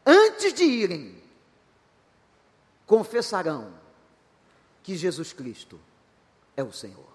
[0.06, 1.22] antes de irem,
[2.86, 3.74] confessarão
[4.84, 5.80] que Jesus Cristo
[6.56, 7.12] é o Senhor.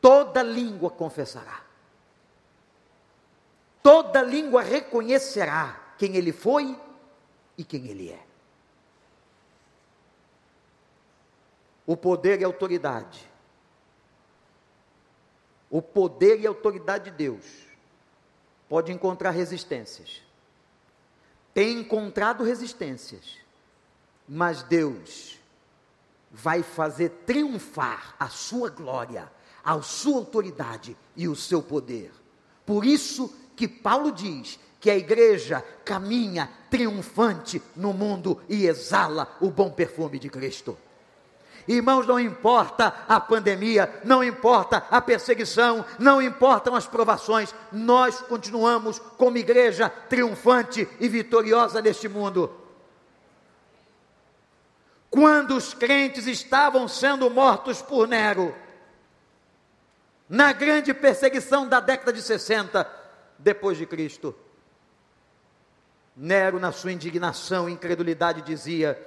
[0.00, 1.68] Toda língua confessará
[3.88, 6.78] toda língua reconhecerá quem ele foi
[7.56, 8.27] e quem ele é.
[11.88, 13.26] O poder e a autoridade.
[15.70, 17.46] O poder e a autoridade de Deus
[18.68, 20.20] pode encontrar resistências.
[21.54, 23.38] Tem encontrado resistências,
[24.28, 25.38] mas Deus
[26.30, 29.32] vai fazer triunfar a sua glória,
[29.64, 32.12] a sua autoridade e o seu poder.
[32.66, 39.50] Por isso que Paulo diz que a igreja caminha triunfante no mundo e exala o
[39.50, 40.76] bom perfume de Cristo.
[41.68, 48.98] Irmãos, não importa a pandemia, não importa a perseguição, não importam as provações, nós continuamos
[48.98, 52.50] como igreja triunfante e vitoriosa neste mundo.
[55.10, 58.54] Quando os crentes estavam sendo mortos por Nero,
[60.26, 62.90] na grande perseguição da década de 60
[63.38, 64.34] depois de Cristo,
[66.16, 68.98] Nero, na sua indignação e incredulidade, dizia: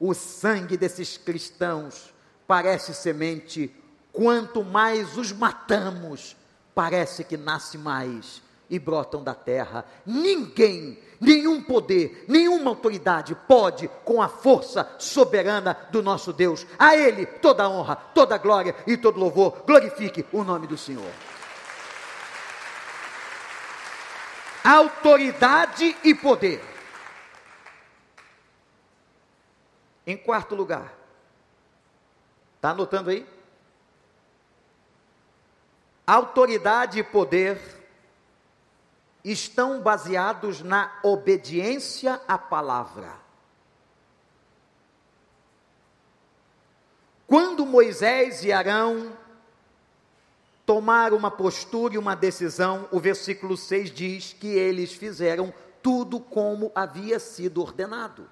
[0.00, 2.14] o sangue desses cristãos
[2.46, 3.70] parece semente,
[4.10, 6.34] quanto mais os matamos,
[6.74, 9.84] parece que nasce mais e brotam da terra.
[10.06, 17.26] Ninguém, nenhum poder, nenhuma autoridade pode, com a força soberana do nosso Deus, a Ele
[17.26, 21.12] toda honra, toda glória e todo louvor, glorifique o nome do Senhor.
[24.64, 26.70] Autoridade e poder.
[30.10, 30.92] Em quarto lugar,
[32.56, 33.24] está anotando aí?
[36.04, 37.60] Autoridade e poder
[39.24, 43.14] estão baseados na obediência à palavra.
[47.28, 49.16] Quando Moisés e Arão
[50.66, 56.72] tomaram uma postura e uma decisão, o versículo 6 diz que eles fizeram tudo como
[56.74, 58.28] havia sido ordenado.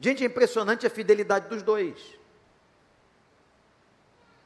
[0.00, 1.94] Gente, é impressionante a fidelidade dos dois.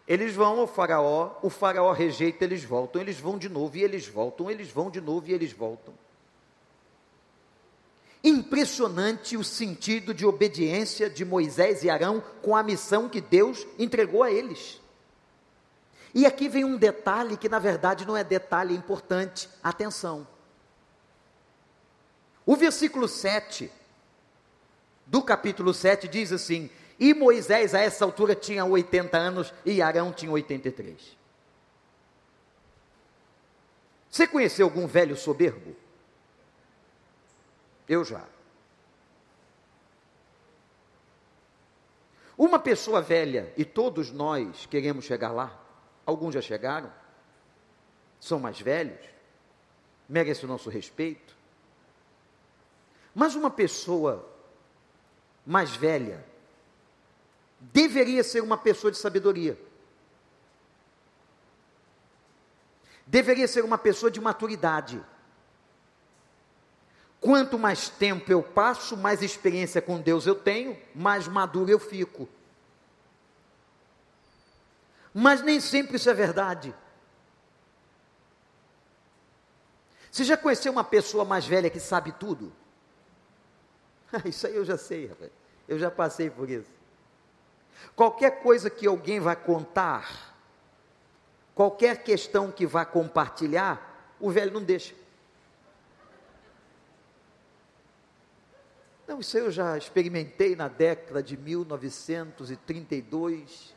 [0.06, 4.06] Eles vão ao faraó, o faraó rejeita, eles voltam, eles vão de novo e eles
[4.06, 5.94] voltam, eles vão de novo e eles voltam.
[8.22, 14.22] Impressionante o sentido de obediência de Moisés e Arão com a missão que Deus entregou
[14.22, 14.80] a eles.
[16.14, 19.48] E aqui vem um detalhe que na verdade não é detalhe importante.
[19.62, 20.26] Atenção.
[22.44, 23.70] O versículo 7
[25.06, 30.12] do capítulo 7 diz assim: E Moisés a essa altura tinha 80 anos e Arão
[30.12, 31.16] tinha 83.
[34.10, 35.74] Você conheceu algum velho soberbo?
[37.88, 38.24] Eu já.
[42.36, 45.56] Uma pessoa velha, e todos nós queremos chegar lá,
[46.04, 46.92] alguns já chegaram,
[48.18, 49.04] são mais velhos,
[50.08, 51.36] merecem o nosso respeito.
[53.14, 54.33] Mas uma pessoa
[55.46, 56.24] mais velha,
[57.60, 59.58] deveria ser uma pessoa de sabedoria.
[63.06, 65.04] Deveria ser uma pessoa de maturidade.
[67.20, 72.28] Quanto mais tempo eu passo, mais experiência com Deus eu tenho, mais maduro eu fico.
[75.12, 76.74] Mas nem sempre isso é verdade.
[80.10, 82.52] Você já conheceu uma pessoa mais velha que sabe tudo?
[84.24, 85.30] Isso aí eu já sei, rapaz.
[85.66, 86.70] Eu já passei por isso.
[87.96, 90.36] Qualquer coisa que alguém vai contar,
[91.54, 94.94] qualquer questão que vá compartilhar, o velho não deixa.
[99.06, 103.74] Não, isso eu já experimentei na década de 1932.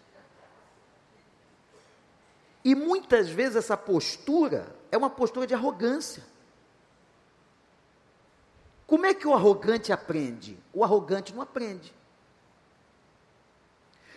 [2.64, 6.24] E muitas vezes essa postura é uma postura de arrogância.
[8.88, 10.58] Como é que o arrogante aprende?
[10.74, 11.94] O arrogante não aprende.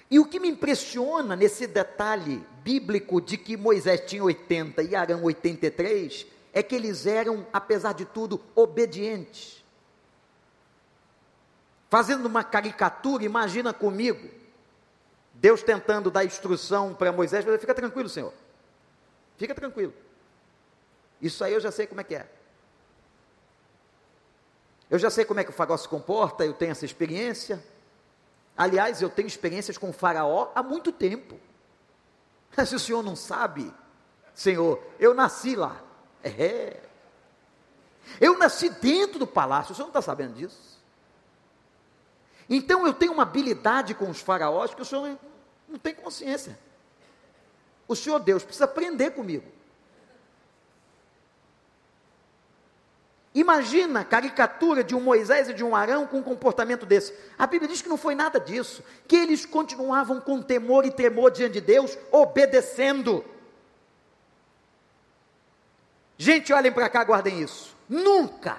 [0.09, 5.25] E o que me impressiona nesse detalhe bíblico de que Moisés tinha 80 e Arão
[5.25, 9.65] 83 é que eles eram, apesar de tudo, obedientes.
[11.89, 14.29] Fazendo uma caricatura, imagina comigo,
[15.35, 18.33] Deus tentando dar instrução para Moisés, fica tranquilo, Senhor.
[19.37, 19.95] Fica tranquilo.
[21.21, 22.29] Isso aí eu já sei como é que é.
[24.91, 27.63] Eu já sei como é que o faraó se comporta, eu tenho essa experiência.
[28.57, 31.39] Aliás, eu tenho experiências com o faraó há muito tempo.
[32.67, 33.73] Se o senhor não sabe,
[34.35, 35.81] senhor, eu nasci lá.
[36.25, 36.81] É.
[38.21, 40.79] Eu nasci dentro do palácio, o senhor não está sabendo disso?
[42.49, 45.17] Então eu tenho uma habilidade com os faraós que o senhor
[45.69, 46.59] não tem consciência.
[47.87, 49.60] O senhor Deus precisa aprender comigo.
[53.33, 57.15] Imagina a caricatura de um Moisés e de um Arão com um comportamento desse.
[57.39, 61.31] A Bíblia diz que não foi nada disso, que eles continuavam com temor e tremor
[61.31, 63.25] diante de Deus, obedecendo.
[66.19, 67.77] Gente, olhem para cá, guardem isso.
[67.89, 68.59] Nunca,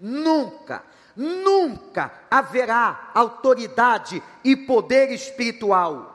[0.00, 0.82] nunca,
[1.16, 6.12] nunca haverá autoridade e poder espiritual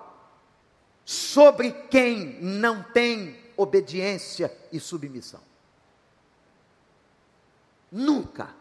[1.05, 5.46] sobre quem não tem obediência e submissão.
[7.91, 8.55] Nunca.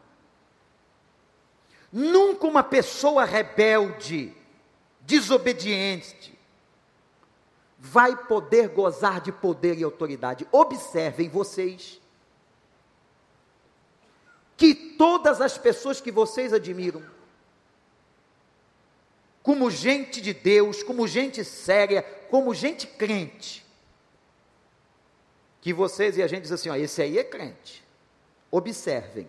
[1.93, 4.35] Nunca uma pessoa rebelde
[5.01, 6.37] desobediente,
[7.79, 10.47] vai poder gozar de poder e autoridade.
[10.51, 12.01] Observem vocês
[14.57, 17.03] que todas as pessoas que vocês admiram,
[19.43, 23.65] como gente de Deus, como gente séria, como gente crente,
[25.61, 27.86] que vocês e a gente diz assim, ó, esse aí é crente.
[28.57, 29.29] Observem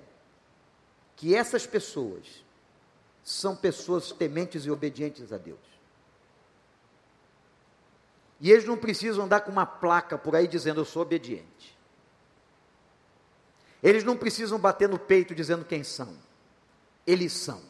[1.18, 2.46] que essas pessoas
[3.22, 5.60] são pessoas tementes e obedientes a Deus.
[8.40, 11.78] E eles não precisam andar com uma placa por aí dizendo eu sou obediente.
[13.84, 16.18] Eles não precisam bater no peito dizendo quem são.
[17.06, 17.62] Eles são.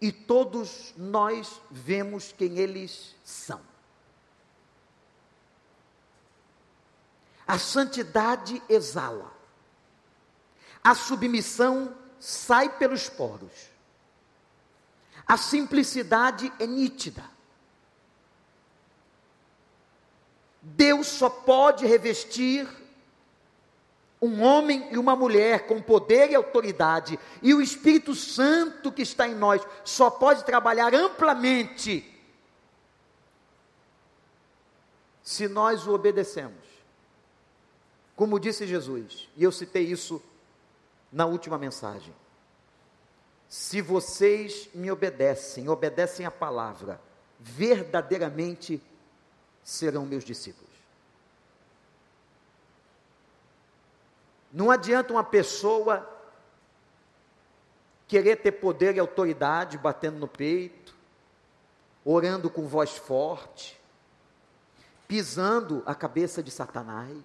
[0.00, 3.60] E todos nós vemos quem eles são.
[7.44, 9.36] A santidade exala.
[10.88, 13.52] A submissão sai pelos poros.
[15.26, 17.22] A simplicidade é nítida.
[20.62, 22.66] Deus só pode revestir
[24.18, 29.28] um homem e uma mulher com poder e autoridade, e o Espírito Santo que está
[29.28, 32.18] em nós só pode trabalhar amplamente
[35.22, 36.64] se nós o obedecemos.
[38.16, 40.22] Como disse Jesus, e eu citei isso
[41.12, 42.14] na última mensagem.
[43.48, 47.00] Se vocês me obedecem, obedecem a palavra,
[47.38, 48.82] verdadeiramente
[49.64, 50.68] serão meus discípulos.
[54.52, 56.08] Não adianta uma pessoa
[58.06, 60.96] querer ter poder e autoridade batendo no peito,
[62.04, 63.78] orando com voz forte,
[65.06, 67.22] pisando a cabeça de Satanás,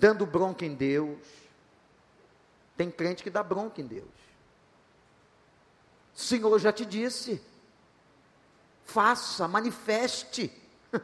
[0.00, 1.18] dando bronca em Deus.
[2.76, 4.08] Tem crente que dá bronca em Deus.
[6.14, 7.40] Senhor já te disse,
[8.84, 10.50] faça, manifeste.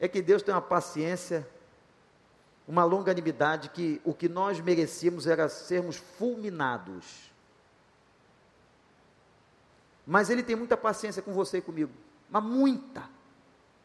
[0.00, 1.48] é que Deus tem uma paciência,
[2.66, 7.30] uma longanimidade que o que nós merecíamos era sermos fulminados.
[10.04, 11.92] Mas Ele tem muita paciência com você e comigo,
[12.28, 13.08] mas muita.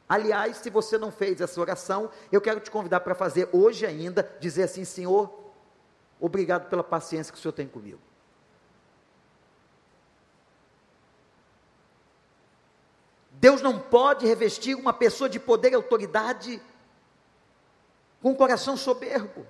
[0.10, 4.28] Aliás, se você não fez essa oração, eu quero te convidar para fazer hoje ainda,
[4.40, 5.32] dizer assim: Senhor,
[6.20, 8.00] obrigado pela paciência que o Senhor tem comigo.
[13.34, 16.60] Deus não pode revestir uma pessoa de poder e autoridade
[18.20, 19.46] com um coração soberbo.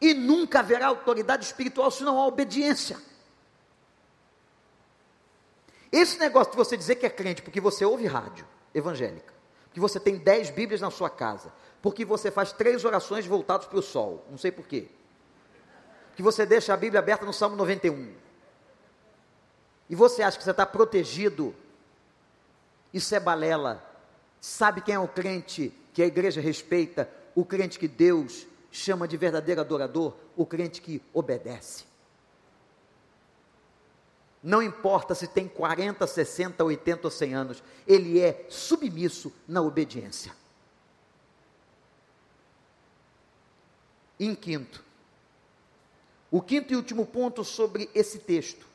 [0.00, 3.00] E nunca haverá autoridade espiritual se não há obediência.
[5.90, 9.32] Esse negócio de você dizer que é crente porque você ouve rádio evangélica,
[9.64, 13.78] porque você tem dez Bíblias na sua casa, porque você faz três orações voltadas para
[13.78, 14.88] o sol, não sei porquê,
[16.14, 18.14] que você deixa a Bíblia aberta no Salmo 91
[19.88, 21.54] e você acha que você está protegido,
[22.92, 23.82] isso é balela.
[24.40, 27.08] Sabe quem é o crente que a igreja respeita?
[27.34, 31.84] O crente que Deus chama de verdadeiro adorador, o crente que obedece.
[34.42, 40.32] Não importa se tem 40, 60, 80 ou 100 anos, ele é submisso na obediência.
[44.18, 44.84] Em quinto,
[46.30, 48.66] o quinto e último ponto sobre esse texto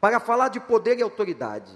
[0.00, 1.72] para falar de poder e autoridade.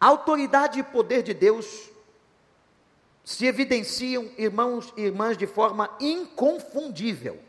[0.00, 1.90] A autoridade e poder de Deus
[3.24, 7.47] se evidenciam, irmãos e irmãs, de forma inconfundível.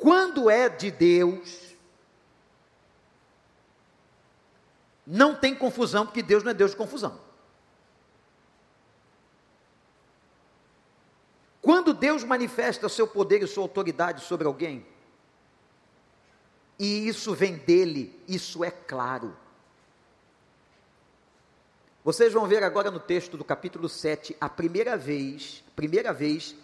[0.00, 1.76] Quando é de Deus,
[5.06, 7.20] não tem confusão, porque Deus não é Deus de confusão.
[11.60, 14.86] Quando Deus manifesta seu poder e sua autoridade sobre alguém,
[16.78, 19.36] e isso vem dele, isso é claro.
[22.02, 26.56] Vocês vão ver agora no texto do capítulo 7, a primeira vez, primeira vez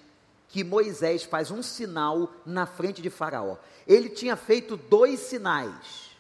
[0.48, 3.56] que Moisés faz um sinal na frente de Faraó.
[3.86, 6.10] Ele tinha feito dois sinais.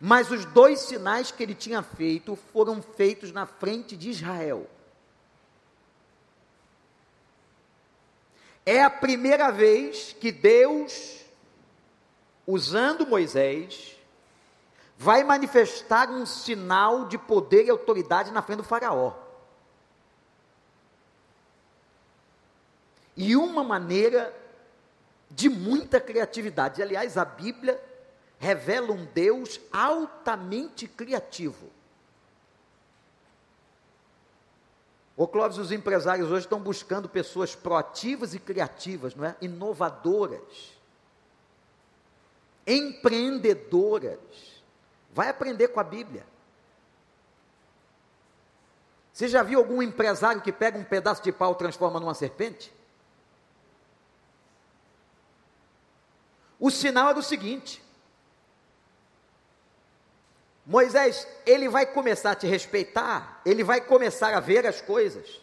[0.00, 4.68] Mas os dois sinais que ele tinha feito foram feitos na frente de Israel.
[8.64, 11.20] É a primeira vez que Deus,
[12.46, 13.96] usando Moisés,
[14.98, 19.25] vai manifestar um sinal de poder e autoridade na frente do Faraó.
[23.16, 24.34] E uma maneira
[25.30, 26.82] de muita criatividade.
[26.82, 27.82] Aliás, a Bíblia
[28.38, 31.70] revela um Deus altamente criativo.
[35.16, 39.34] Ô Clóvis, os empresários hoje estão buscando pessoas proativas e criativas, não é?
[39.40, 40.74] Inovadoras.
[42.66, 44.18] Empreendedoras.
[45.14, 46.26] Vai aprender com a Bíblia.
[49.10, 52.75] Você já viu algum empresário que pega um pedaço de pau e transforma numa serpente?
[56.58, 57.82] O sinal era o seguinte:
[60.66, 65.40] Moisés, ele vai começar a te respeitar, ele vai começar a ver as coisas,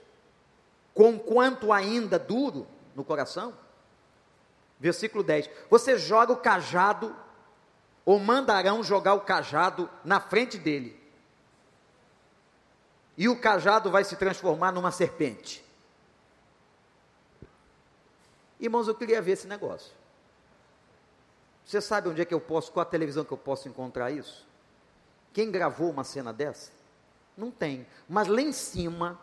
[0.94, 3.54] com quanto ainda duro no coração.
[4.80, 7.16] Versículo 10: Você joga o cajado,
[8.04, 11.00] ou mandarão jogar o cajado na frente dele,
[13.16, 15.64] e o cajado vai se transformar numa serpente.
[18.60, 20.03] Irmãos, eu queria ver esse negócio.
[21.66, 24.46] Você sabe onde é que eu posso, qual a televisão que eu posso encontrar isso?
[25.32, 26.72] Quem gravou uma cena dessa?
[27.38, 27.88] Não tem.
[28.08, 29.20] Mas lá em cima,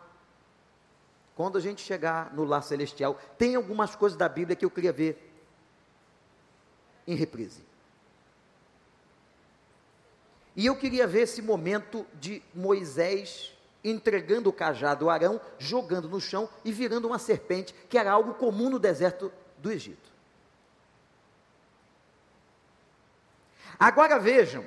[1.35, 4.91] quando a gente chegar no lar celestial, tem algumas coisas da Bíblia que eu queria
[4.91, 5.31] ver
[7.07, 7.63] em reprise.
[10.55, 16.19] E eu queria ver esse momento de Moisés entregando o cajado a Arão, jogando no
[16.19, 20.10] chão e virando uma serpente, que era algo comum no deserto do Egito.
[23.81, 24.63] Agora vejam,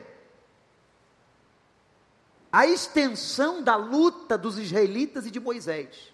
[2.50, 6.12] a extensão da luta dos israelitas e de Moisés.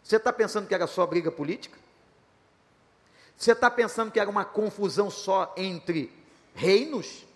[0.00, 1.76] Você está pensando que era só briga política?
[3.36, 6.16] Você está pensando que era uma confusão só entre
[6.54, 7.26] reinos?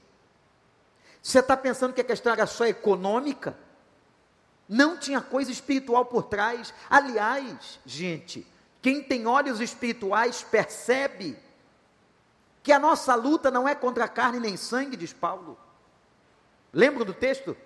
[1.21, 3.59] Você está pensando que a questão era só econômica?
[4.69, 6.73] Não tinha coisa espiritual por trás.
[6.89, 8.47] Aliás, gente,
[8.81, 11.37] quem tem olhos espirituais percebe
[12.67, 15.57] que a nossa luta não é contra carne nem sangue, diz Paulo.
[16.73, 17.57] Lembra do texto?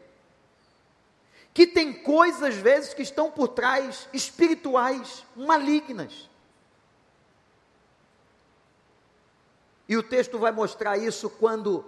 [1.55, 6.29] que tem coisas às vezes que estão por trás, espirituais, malignas.
[9.89, 11.83] E o texto vai mostrar isso quando,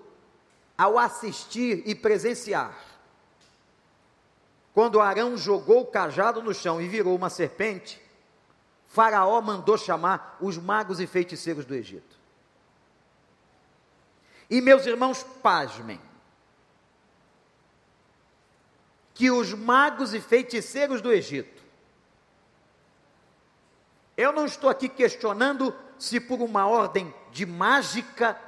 [0.76, 2.74] ao assistir e presenciar,
[4.72, 8.00] quando Arão jogou o cajado no chão e virou uma serpente,
[8.86, 12.21] Faraó mandou chamar os magos e feiticeiros do Egito.
[14.52, 15.98] E meus irmãos, pasmem,
[19.14, 21.62] que os magos e feiticeiros do Egito.
[24.14, 28.38] Eu não estou aqui questionando se por uma ordem de mágica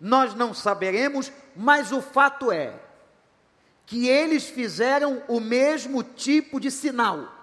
[0.00, 2.80] nós não saberemos, mas o fato é
[3.84, 7.41] que eles fizeram o mesmo tipo de sinal,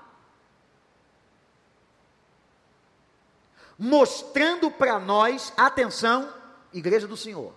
[3.80, 6.32] mostrando para nós, atenção,
[6.74, 7.54] igreja do Senhor,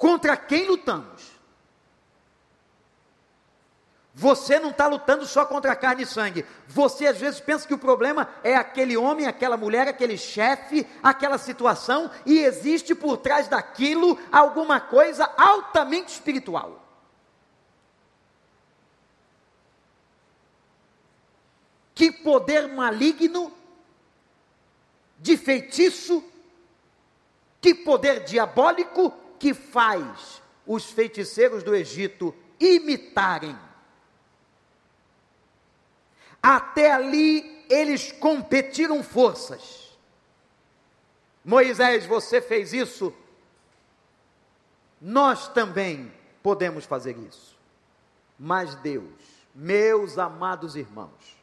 [0.00, 1.30] Contra quem lutamos?
[4.14, 6.46] Você não está lutando só contra carne e sangue.
[6.66, 11.36] Você às vezes pensa que o problema é aquele homem, aquela mulher, aquele chefe, aquela
[11.36, 16.79] situação, e existe por trás daquilo alguma coisa altamente espiritual.
[22.00, 23.52] Que poder maligno,
[25.18, 26.24] de feitiço,
[27.60, 33.54] que poder diabólico que faz os feiticeiros do Egito imitarem.
[36.42, 39.94] Até ali eles competiram forças.
[41.44, 43.12] Moisés, você fez isso,
[44.98, 46.10] nós também
[46.42, 47.58] podemos fazer isso.
[48.38, 49.12] Mas Deus,
[49.54, 51.39] meus amados irmãos,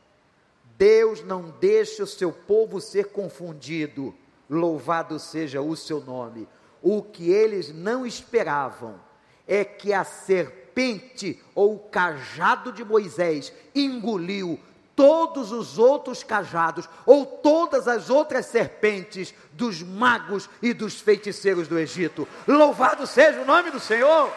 [0.77, 4.13] Deus não deixa o seu povo ser confundido.
[4.49, 6.47] Louvado seja o seu nome.
[6.81, 8.99] O que eles não esperavam
[9.47, 14.59] é que a serpente ou o cajado de Moisés engoliu
[14.95, 21.77] todos os outros cajados ou todas as outras serpentes dos magos e dos feiticeiros do
[21.77, 22.27] Egito.
[22.47, 24.31] Louvado seja o nome do Senhor!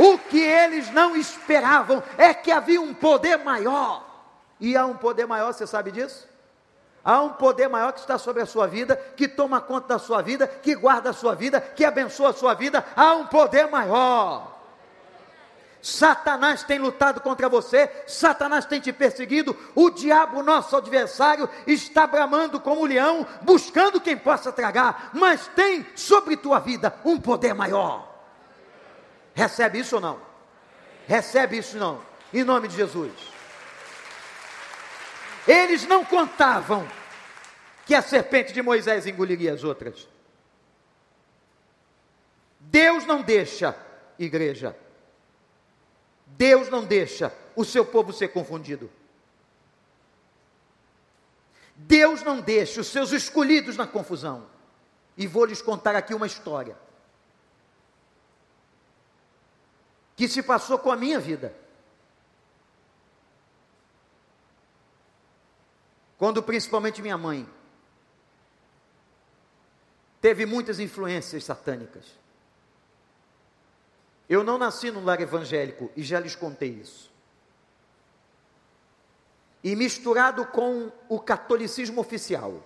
[0.00, 4.02] O que eles não esperavam é que havia um poder maior.
[4.58, 6.26] E há um poder maior, você sabe disso?
[7.04, 10.22] Há um poder maior que está sobre a sua vida, que toma conta da sua
[10.22, 12.82] vida, que guarda a sua vida, que abençoa a sua vida.
[12.96, 14.58] Há um poder maior.
[15.82, 22.58] Satanás tem lutado contra você, Satanás tem te perseguido, o diabo, nosso adversário, está bramando
[22.58, 28.09] como um leão, buscando quem possa tragar, mas tem sobre tua vida um poder maior.
[29.34, 30.20] Recebe isso ou não?
[31.06, 32.02] Recebe isso ou não?
[32.32, 33.12] Em nome de Jesus.
[35.46, 36.86] Eles não contavam
[37.86, 40.08] que a serpente de Moisés engoliria as outras.
[42.60, 43.76] Deus não deixa
[44.18, 44.76] igreja.
[46.26, 48.90] Deus não deixa o seu povo ser confundido.
[51.74, 54.46] Deus não deixa os seus escolhidos na confusão.
[55.16, 56.76] E vou lhes contar aqui uma história
[60.20, 61.56] que se passou com a minha vida.
[66.18, 67.48] Quando principalmente minha mãe
[70.20, 72.04] teve muitas influências satânicas.
[74.28, 77.10] Eu não nasci num lar evangélico e já lhes contei isso.
[79.64, 82.62] E misturado com o catolicismo oficial.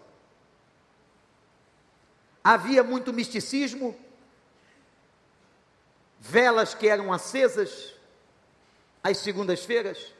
[2.42, 3.96] Havia muito misticismo,
[6.26, 7.92] velas que eram acesas
[9.02, 10.14] às segundas-feiras,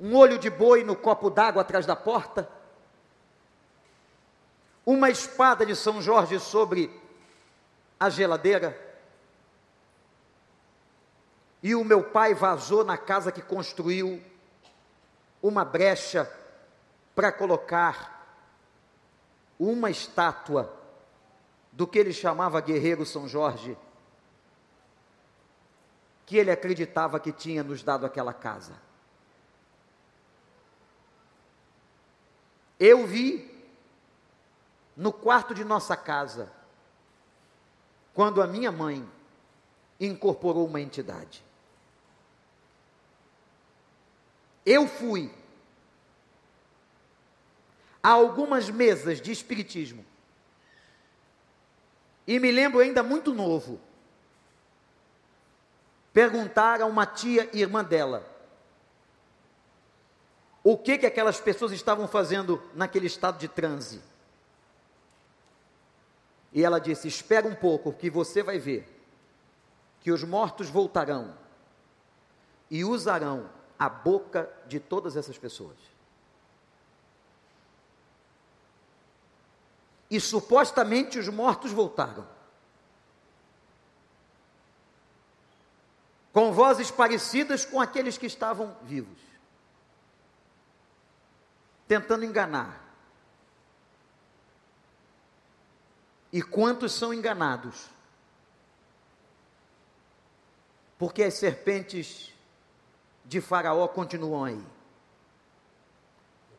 [0.00, 2.48] um olho de boi no copo d'água atrás da porta,
[4.86, 6.90] uma espada de São Jorge sobre
[8.00, 8.74] a geladeira.
[11.62, 14.22] E o meu pai vazou na casa que construiu
[15.42, 16.30] uma brecha
[17.14, 18.16] para colocar
[19.58, 20.85] uma estátua
[21.76, 23.76] do que ele chamava guerreiro São Jorge,
[26.24, 28.80] que ele acreditava que tinha nos dado aquela casa.
[32.80, 33.54] Eu vi
[34.96, 36.50] no quarto de nossa casa,
[38.14, 39.06] quando a minha mãe
[40.00, 41.44] incorporou uma entidade.
[44.64, 45.30] Eu fui
[48.02, 50.02] a algumas mesas de espiritismo
[52.26, 53.80] e me lembro ainda muito novo
[56.12, 58.26] perguntar a uma tia irmã dela
[60.64, 64.02] o que que aquelas pessoas estavam fazendo naquele estado de transe.
[66.52, 68.84] E ela disse: Espera um pouco, que você vai ver
[70.00, 71.36] que os mortos voltarão
[72.68, 73.48] e usarão
[73.78, 75.76] a boca de todas essas pessoas.
[80.10, 82.26] E supostamente os mortos voltaram.
[86.32, 89.18] Com vozes parecidas com aqueles que estavam vivos,
[91.88, 92.84] tentando enganar.
[96.30, 97.88] E quantos são enganados?
[100.98, 102.34] Porque as serpentes
[103.24, 104.75] de Faraó continuam aí.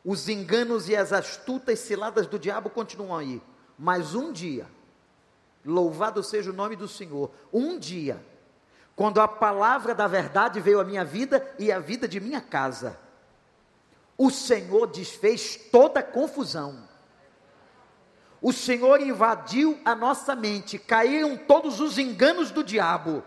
[0.08, 3.42] Os enganos e as astutas ciladas do diabo continuam aí.
[3.78, 4.66] Mas um dia,
[5.62, 8.18] louvado seja o nome do Senhor, um dia,
[8.96, 12.98] quando a palavra da verdade veio à minha vida e à vida de minha casa,
[14.16, 16.88] o Senhor desfez toda a confusão.
[18.40, 23.22] O Senhor invadiu a nossa mente, caíram todos os enganos do diabo.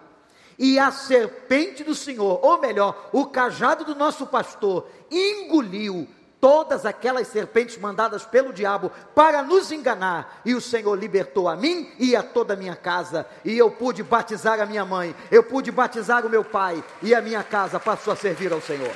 [0.58, 6.08] E a serpente do Senhor, ou melhor, o cajado do nosso pastor, engoliu
[6.42, 11.94] todas aquelas serpentes mandadas pelo diabo para nos enganar, e o Senhor libertou a mim
[12.00, 15.72] e a toda a minha casa, e eu pude batizar a minha mãe, eu pude
[15.72, 18.94] batizar o meu pai, e a minha casa passou a servir ao Senhor.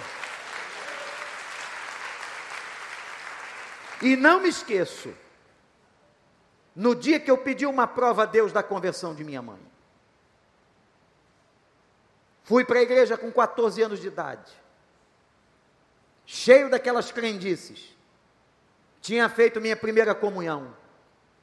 [4.02, 5.14] E não me esqueço
[6.76, 9.60] no dia que eu pedi uma prova a Deus da conversão de minha mãe.
[12.44, 14.52] Fui para a igreja com 14 anos de idade,
[16.26, 17.96] cheio daquelas crendices.
[19.02, 20.76] Tinha feito minha primeira comunhão,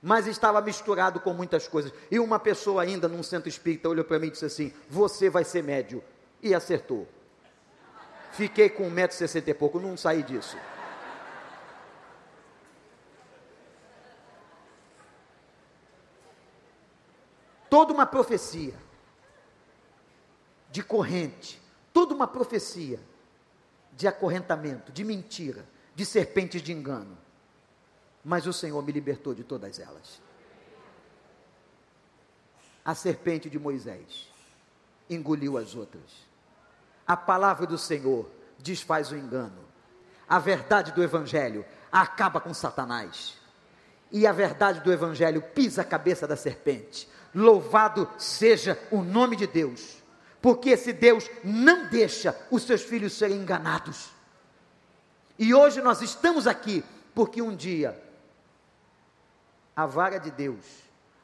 [0.03, 1.93] mas estava misturado com muitas coisas.
[2.11, 5.45] E uma pessoa ainda num centro espírita olhou para mim e disse assim: Você vai
[5.45, 6.03] ser médio.
[6.43, 7.07] E acertou.
[8.33, 10.57] Fiquei com 1,60m e pouco, não saí disso.
[17.73, 18.75] toda uma profecia
[20.71, 21.59] de corrente,
[21.91, 23.01] toda uma profecia
[23.93, 25.65] de acorrentamento, de mentira,
[25.95, 27.17] de serpentes de engano.
[28.25, 30.21] Mas o Senhor me libertou de todas elas.
[32.85, 34.29] A serpente de Moisés
[35.09, 36.27] engoliu as outras.
[37.07, 38.29] A palavra do Senhor
[38.59, 39.65] desfaz o engano.
[40.29, 43.37] A verdade do Evangelho acaba com Satanás.
[44.11, 47.09] E a verdade do Evangelho pisa a cabeça da serpente.
[47.35, 50.02] Louvado seja o nome de Deus,
[50.43, 54.11] porque esse Deus não deixa os seus filhos serem enganados.
[55.39, 56.85] E hoje nós estamos aqui
[57.15, 58.03] porque um dia
[59.75, 60.65] a vara de Deus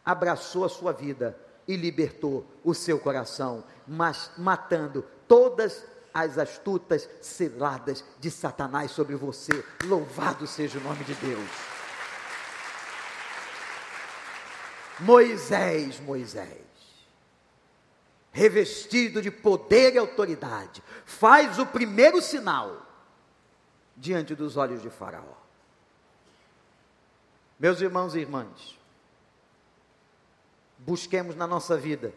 [0.04, 8.02] abraçou a sua vida e libertou o seu coração, mas matando todas as astutas seladas
[8.18, 9.64] de Satanás sobre você.
[9.84, 11.50] Louvado seja o nome de Deus.
[15.00, 16.67] Moisés, Moisés.
[18.38, 22.86] Revestido de poder e autoridade, faz o primeiro sinal
[23.96, 25.34] diante dos olhos de Faraó.
[27.58, 28.78] Meus irmãos e irmãs,
[30.78, 32.14] busquemos na nossa vida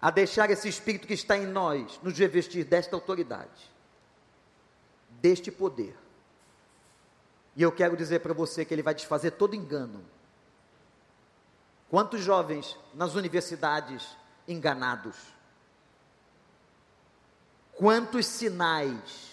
[0.00, 3.70] a deixar esse espírito que está em nós nos revestir desta autoridade,
[5.20, 5.94] deste poder.
[7.54, 10.02] E eu quero dizer para você que ele vai desfazer todo engano.
[11.92, 14.16] Quantos jovens nas universidades
[14.48, 15.14] enganados?
[17.74, 19.32] Quantos sinais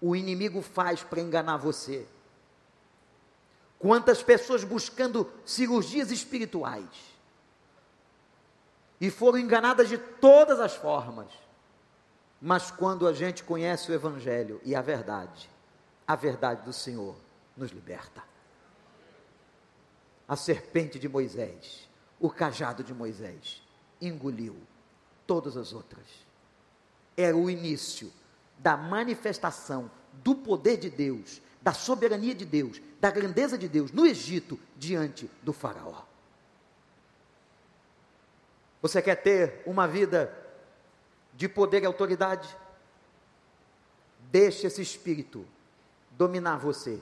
[0.00, 2.04] o inimigo faz para enganar você?
[3.78, 6.88] Quantas pessoas buscando cirurgias espirituais
[9.00, 11.28] e foram enganadas de todas as formas.
[12.40, 15.48] Mas quando a gente conhece o Evangelho e a verdade,
[16.08, 17.14] a verdade do Senhor
[17.56, 18.31] nos liberta.
[20.26, 23.62] A serpente de Moisés, o cajado de Moisés,
[24.00, 24.56] engoliu
[25.26, 26.06] todas as outras.
[27.16, 28.12] Era o início
[28.58, 29.90] da manifestação
[30.22, 35.30] do poder de Deus da soberania de Deus, da grandeza de Deus no Egito diante
[35.42, 36.02] do Faraó.
[38.82, 40.36] Você quer ter uma vida
[41.34, 42.54] de poder e autoridade?
[44.32, 45.46] Deixe esse espírito
[46.10, 47.00] dominar você.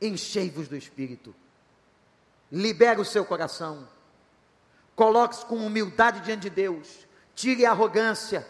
[0.00, 1.34] Enchei-vos do espírito.
[2.50, 3.88] Libere o seu coração.
[4.94, 7.06] Coloque-se com humildade diante de Deus.
[7.34, 8.46] Tire a arrogância.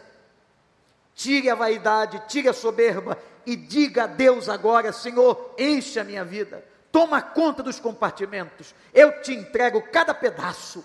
[1.16, 6.22] Tire a vaidade, tire a soberba e diga a Deus agora: Senhor, enche a minha
[6.22, 10.84] vida, toma conta dos compartimentos, eu te entrego cada pedaço,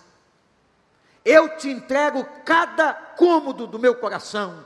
[1.26, 4.64] eu te entrego cada cômodo do meu coração,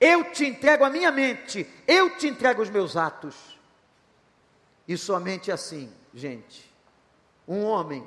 [0.00, 3.56] eu te entrego a minha mente, eu te entrego os meus atos.
[4.86, 6.67] E somente assim, gente,
[7.48, 8.06] um homem,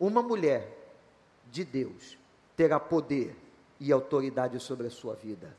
[0.00, 0.68] uma mulher
[1.52, 2.16] de Deus
[2.56, 3.36] terá poder
[3.78, 5.54] e autoridade sobre a sua vida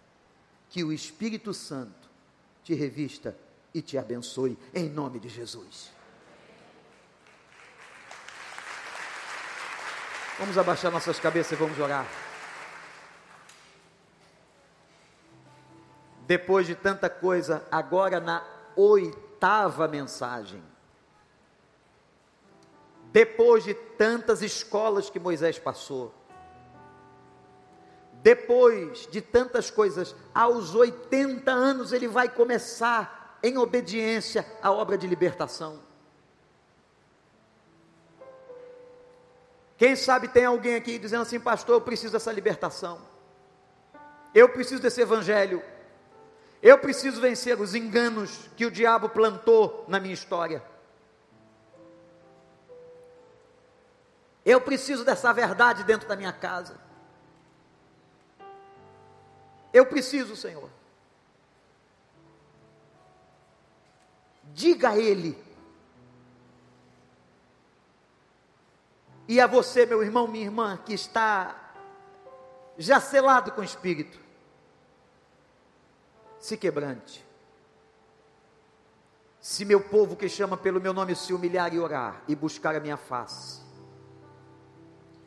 [0.69, 2.09] que o Espírito Santo
[2.63, 3.37] te revista
[3.73, 5.91] e te abençoe, em nome de Jesus.
[10.37, 12.05] Vamos abaixar nossas cabeças e vamos orar.
[16.27, 18.43] Depois de tanta coisa, agora na
[18.75, 20.61] oitava mensagem.
[23.15, 26.13] Depois de tantas escolas que Moisés passou,
[28.15, 35.07] depois de tantas coisas, aos 80 anos ele vai começar em obediência à obra de
[35.07, 35.79] libertação.
[39.77, 42.99] Quem sabe tem alguém aqui dizendo assim, pastor, eu preciso dessa libertação.
[44.33, 45.63] Eu preciso desse evangelho.
[46.61, 50.74] Eu preciso vencer os enganos que o diabo plantou na minha história.
[54.45, 56.79] Eu preciso dessa verdade dentro da minha casa.
[59.73, 60.69] Eu preciso, Senhor.
[64.53, 65.43] Diga a Ele.
[69.27, 71.73] E a você, meu irmão, minha irmã, que está
[72.77, 74.19] já selado com o Espírito,
[76.39, 77.25] se quebrante.
[79.41, 82.79] Se meu povo que chama pelo meu nome se humilhar e orar e buscar a
[82.79, 83.64] minha face,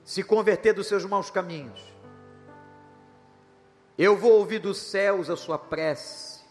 [0.08, 1.78] se converter dos seus maus caminhos,
[3.98, 6.42] eu vou ouvir dos céus a sua prece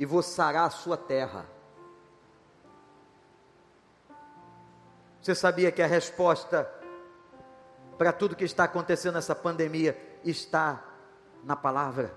[0.00, 1.46] e vou sarar a sua terra.
[5.22, 6.68] Você sabia que a resposta
[7.96, 10.84] para tudo que está acontecendo nessa pandemia está
[11.44, 12.12] na palavra?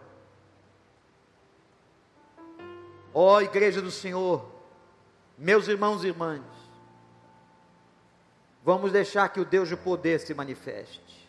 [3.13, 4.49] Ó oh, igreja do Senhor,
[5.37, 6.56] meus irmãos e irmãs,
[8.67, 11.25] vamos deixar que o Deus de poder se manifeste,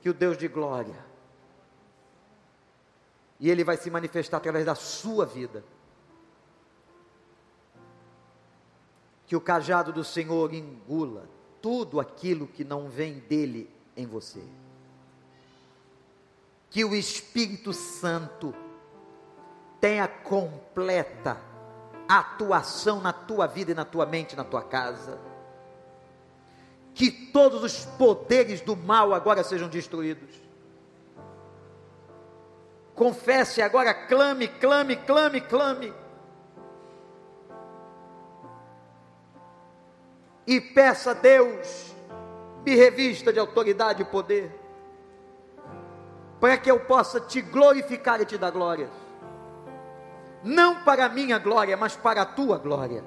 [0.00, 0.96] que o Deus de glória
[3.38, 5.62] e ele vai se manifestar através da sua vida.
[9.26, 11.28] Que o cajado do Senhor engula
[11.60, 14.42] tudo aquilo que não vem dele em você.
[16.70, 18.54] Que o Espírito Santo
[19.78, 21.38] tenha completa
[22.08, 25.29] atuação na tua vida e na tua mente, na tua casa.
[27.00, 30.50] Que todos os poderes do mal agora sejam destruídos
[33.00, 35.94] Confesse agora, clame, clame, clame, clame.
[40.46, 41.94] E peça a Deus,
[42.62, 44.54] me revista de autoridade e poder,
[46.38, 48.90] para que eu possa te glorificar e te dar glórias.
[50.44, 53.02] Não para a minha glória, mas para a tua glória.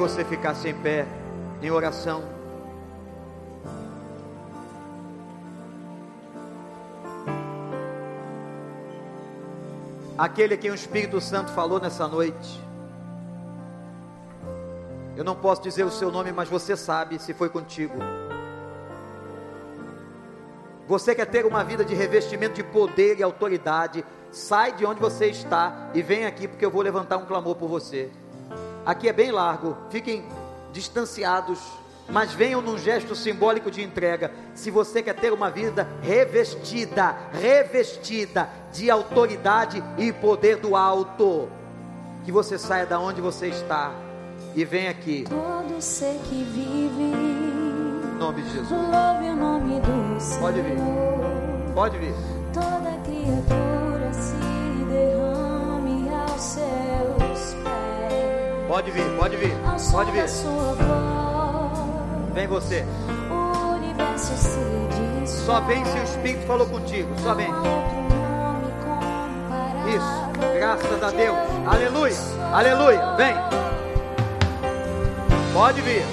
[0.00, 1.06] Você ficasse em pé,
[1.60, 2.24] em oração.
[10.16, 12.64] Aquele a quem o Espírito Santo falou nessa noite.
[15.14, 17.94] Eu não posso dizer o seu nome, mas você sabe se foi contigo.
[20.88, 24.02] Você quer ter uma vida de revestimento de poder e autoridade?
[24.32, 27.68] Sai de onde você está e vem aqui, porque eu vou levantar um clamor por
[27.68, 28.10] você.
[28.90, 30.24] Aqui é bem largo, fiquem
[30.72, 31.60] distanciados,
[32.08, 34.32] mas venham num gesto simbólico de entrega.
[34.52, 41.48] Se você quer ter uma vida revestida, revestida de autoridade e poder do alto,
[42.24, 43.92] que você saia da onde você está
[44.56, 45.24] e venha aqui.
[45.28, 47.14] Todo ser que vive,
[48.12, 48.70] Em nome de Jesus.
[48.70, 50.40] louve o nome do Senhor.
[50.40, 50.76] Pode vir.
[51.76, 52.14] Pode vir.
[52.52, 56.10] Toda criatura se derrame
[56.40, 56.99] seus pés.
[58.70, 59.52] Pode vir, pode vir.
[59.90, 60.24] Pode vir.
[62.32, 62.86] Vem você.
[65.26, 67.12] Só vem se o Espírito falou contigo.
[67.18, 67.48] Só vem.
[69.88, 70.54] Isso.
[70.56, 71.36] Graças a Deus.
[71.66, 72.14] Aleluia.
[72.52, 73.16] Aleluia.
[73.16, 73.34] Vem.
[75.52, 76.04] Pode vir.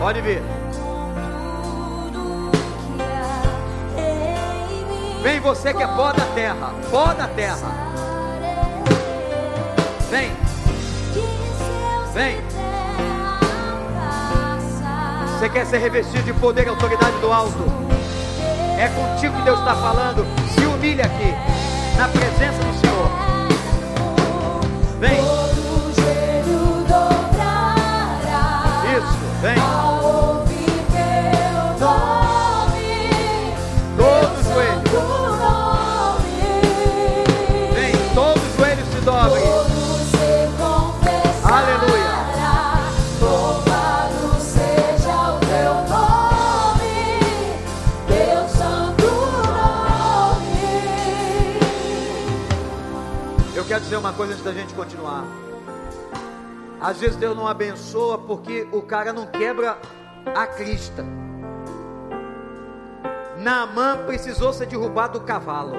[0.00, 0.42] Pode vir.
[5.22, 6.74] Vem você que é pó da terra.
[6.90, 7.91] Pó da terra.
[10.12, 10.30] Vem.
[12.12, 12.36] Vem.
[15.24, 17.64] Você quer ser revestido de poder e autoridade do alto?
[18.78, 20.26] É contigo que Deus está falando.
[20.54, 21.34] Se humilha aqui,
[21.96, 23.10] na presença do Senhor.
[25.00, 25.18] Vem.
[28.98, 29.91] Isso, vem.
[54.02, 55.24] Uma coisa antes da gente continuar.
[56.80, 59.78] Às vezes Deus não abençoa porque o cara não quebra
[60.34, 61.04] a crista.
[63.38, 65.74] Naamã precisou ser derrubado do cavalo,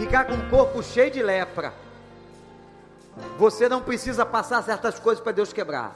[0.00, 1.72] ficar com o corpo cheio de lepra.
[3.38, 5.94] Você não precisa passar certas coisas para Deus quebrar.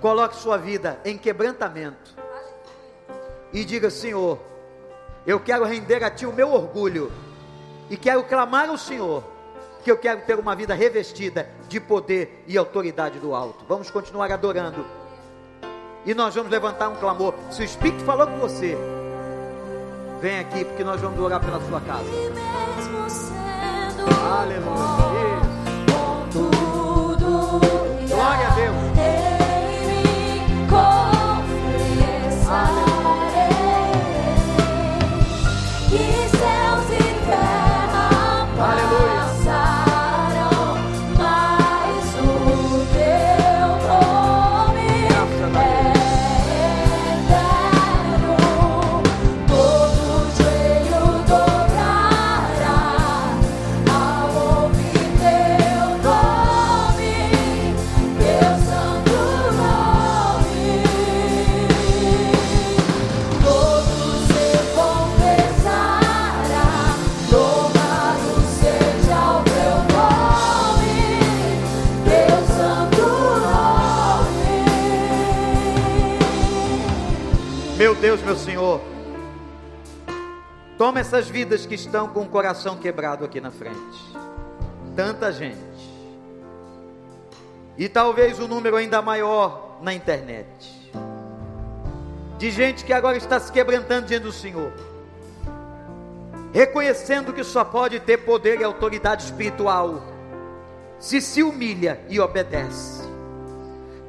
[0.00, 2.16] Coloque sua vida em quebrantamento
[3.52, 4.38] e diga: Senhor,
[5.26, 7.12] eu quero render a Ti o meu orgulho
[7.90, 9.24] e quero clamar ao Senhor
[9.82, 13.64] que eu quero ter uma vida revestida de poder e autoridade do alto.
[13.68, 14.86] Vamos continuar adorando.
[16.06, 17.34] E nós vamos levantar um clamor.
[17.50, 18.76] Se o Espírito falou com você,
[20.20, 22.08] vem aqui porque nós vamos orar pela sua casa.
[24.40, 24.99] Aleluia.
[81.10, 83.76] Essas vidas que estão com o coração quebrado aqui na frente.
[84.94, 85.58] Tanta gente.
[87.76, 90.46] E talvez o número ainda maior na internet.
[92.38, 94.72] De gente que agora está se quebrantando diante do Senhor.
[96.52, 100.00] Reconhecendo que só pode ter poder e autoridade espiritual.
[101.00, 103.02] Se se humilha e obedece.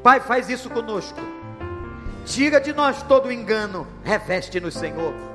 [0.03, 1.19] Pai, faz isso conosco.
[2.25, 5.30] Tira de nós todo o engano, reveste-nos, Senhor.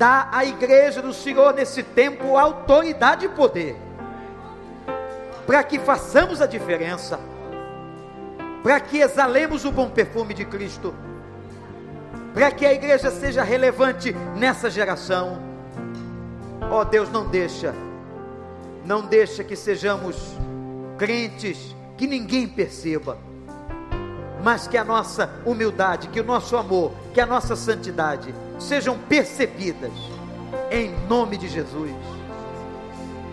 [0.00, 3.76] Dá à igreja do Senhor nesse tempo autoridade e poder,
[5.46, 7.20] para que façamos a diferença,
[8.62, 10.94] para que exalemos o bom perfume de Cristo,
[12.32, 15.38] para que a igreja seja relevante nessa geração.
[16.70, 17.74] Ó Deus, não deixa,
[18.86, 20.16] não deixa que sejamos
[20.96, 23.18] crentes que ninguém perceba
[24.42, 29.92] mas que a nossa humildade, que o nosso amor, que a nossa santidade sejam percebidas
[30.70, 31.94] em nome de Jesus.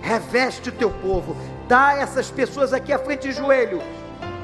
[0.02, 1.36] Reveste o teu povo.
[1.68, 3.82] Dá essas pessoas aqui à frente de joelho.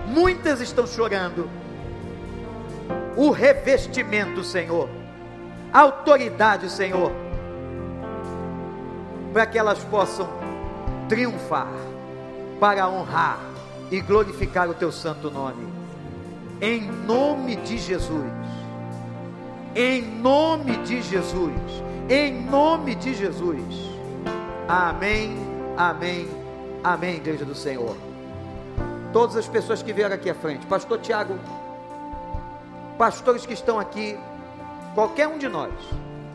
[0.08, 1.50] Muitas estão chorando.
[3.16, 4.90] O revestimento, Senhor.
[5.72, 7.12] Autoridade, Senhor.
[9.32, 10.28] Para que elas possam
[11.08, 11.72] triunfar,
[12.60, 13.40] para honrar
[13.90, 15.68] e glorificar o teu santo nome.
[16.62, 18.43] Em nome de Jesus.
[19.76, 21.52] Em nome de Jesus.
[22.08, 23.64] Em nome de Jesus.
[24.68, 25.36] Amém,
[25.76, 26.30] amém,
[26.84, 27.98] amém, igreja do Senhor.
[29.12, 31.40] Todas as pessoas que vieram aqui à frente, Pastor Tiago,
[33.00, 34.16] pastores que estão aqui,
[34.94, 35.74] qualquer um de nós,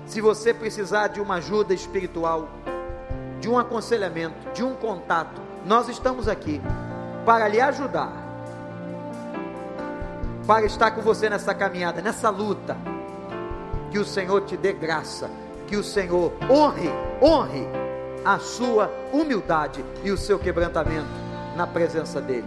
[0.05, 2.49] se você precisar de uma ajuda espiritual,
[3.41, 6.61] de um aconselhamento, de um contato, nós estamos aqui
[7.25, 8.13] para lhe ajudar,
[10.45, 12.77] para estar com você nessa caminhada, nessa luta.
[13.91, 15.31] Que o Senhor te dê graça,
[15.67, 16.91] que o Senhor honre,
[17.23, 17.67] honre
[18.25, 21.09] a sua humildade e o seu quebrantamento
[21.57, 22.45] na presença dEle.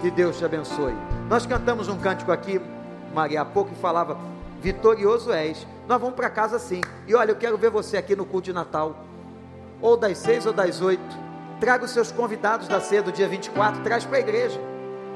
[0.00, 0.94] Que Deus te abençoe.
[1.28, 2.60] Nós cantamos um cântico aqui,
[3.14, 4.18] Maria, há pouco falava,
[4.60, 5.66] vitorioso és.
[5.88, 6.80] Nós vamos para casa sim.
[7.06, 9.04] E olha, eu quero ver você aqui no culto de Natal,
[9.80, 11.30] ou das seis ou das oito
[11.60, 14.58] Traga os seus convidados da ceia do dia 24, traz para a igreja,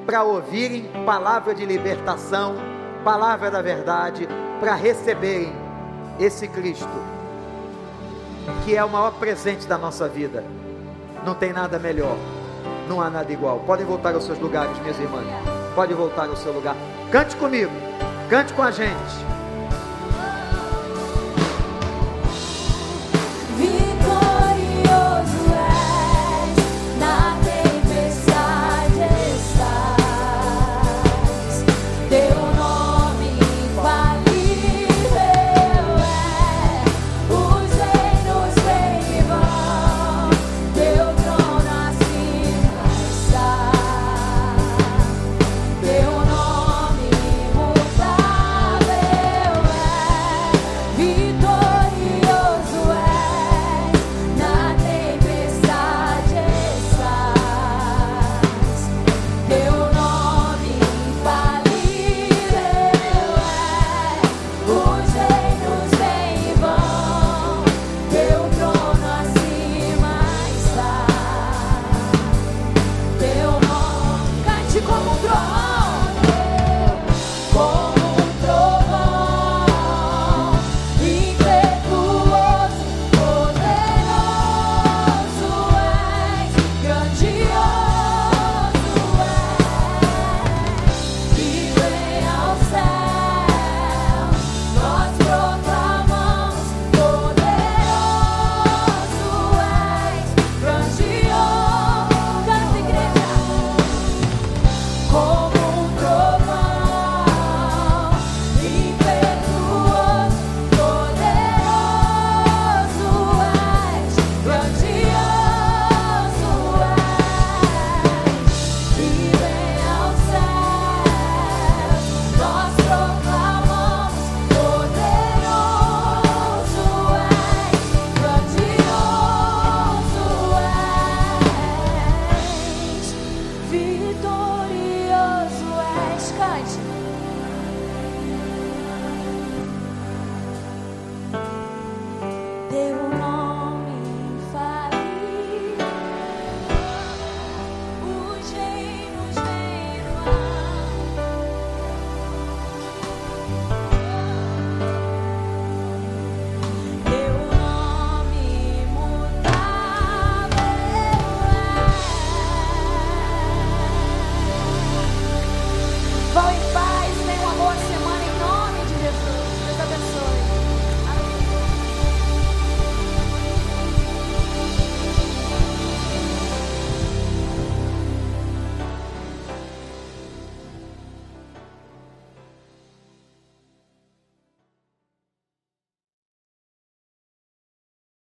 [0.04, 2.54] para ouvirem palavra de libertação,
[3.04, 4.26] palavra da verdade,
[4.58, 5.52] para receberem
[6.18, 6.88] esse Cristo,
[8.64, 10.42] que é o maior presente da nossa vida.
[11.24, 12.16] Não tem nada melhor,
[12.88, 13.60] não há nada igual.
[13.60, 15.26] Podem voltar aos seus lugares, minhas irmãs.
[15.74, 16.74] Pode voltar ao seu lugar.
[17.12, 17.72] Cante comigo,
[18.30, 19.33] cante com a gente.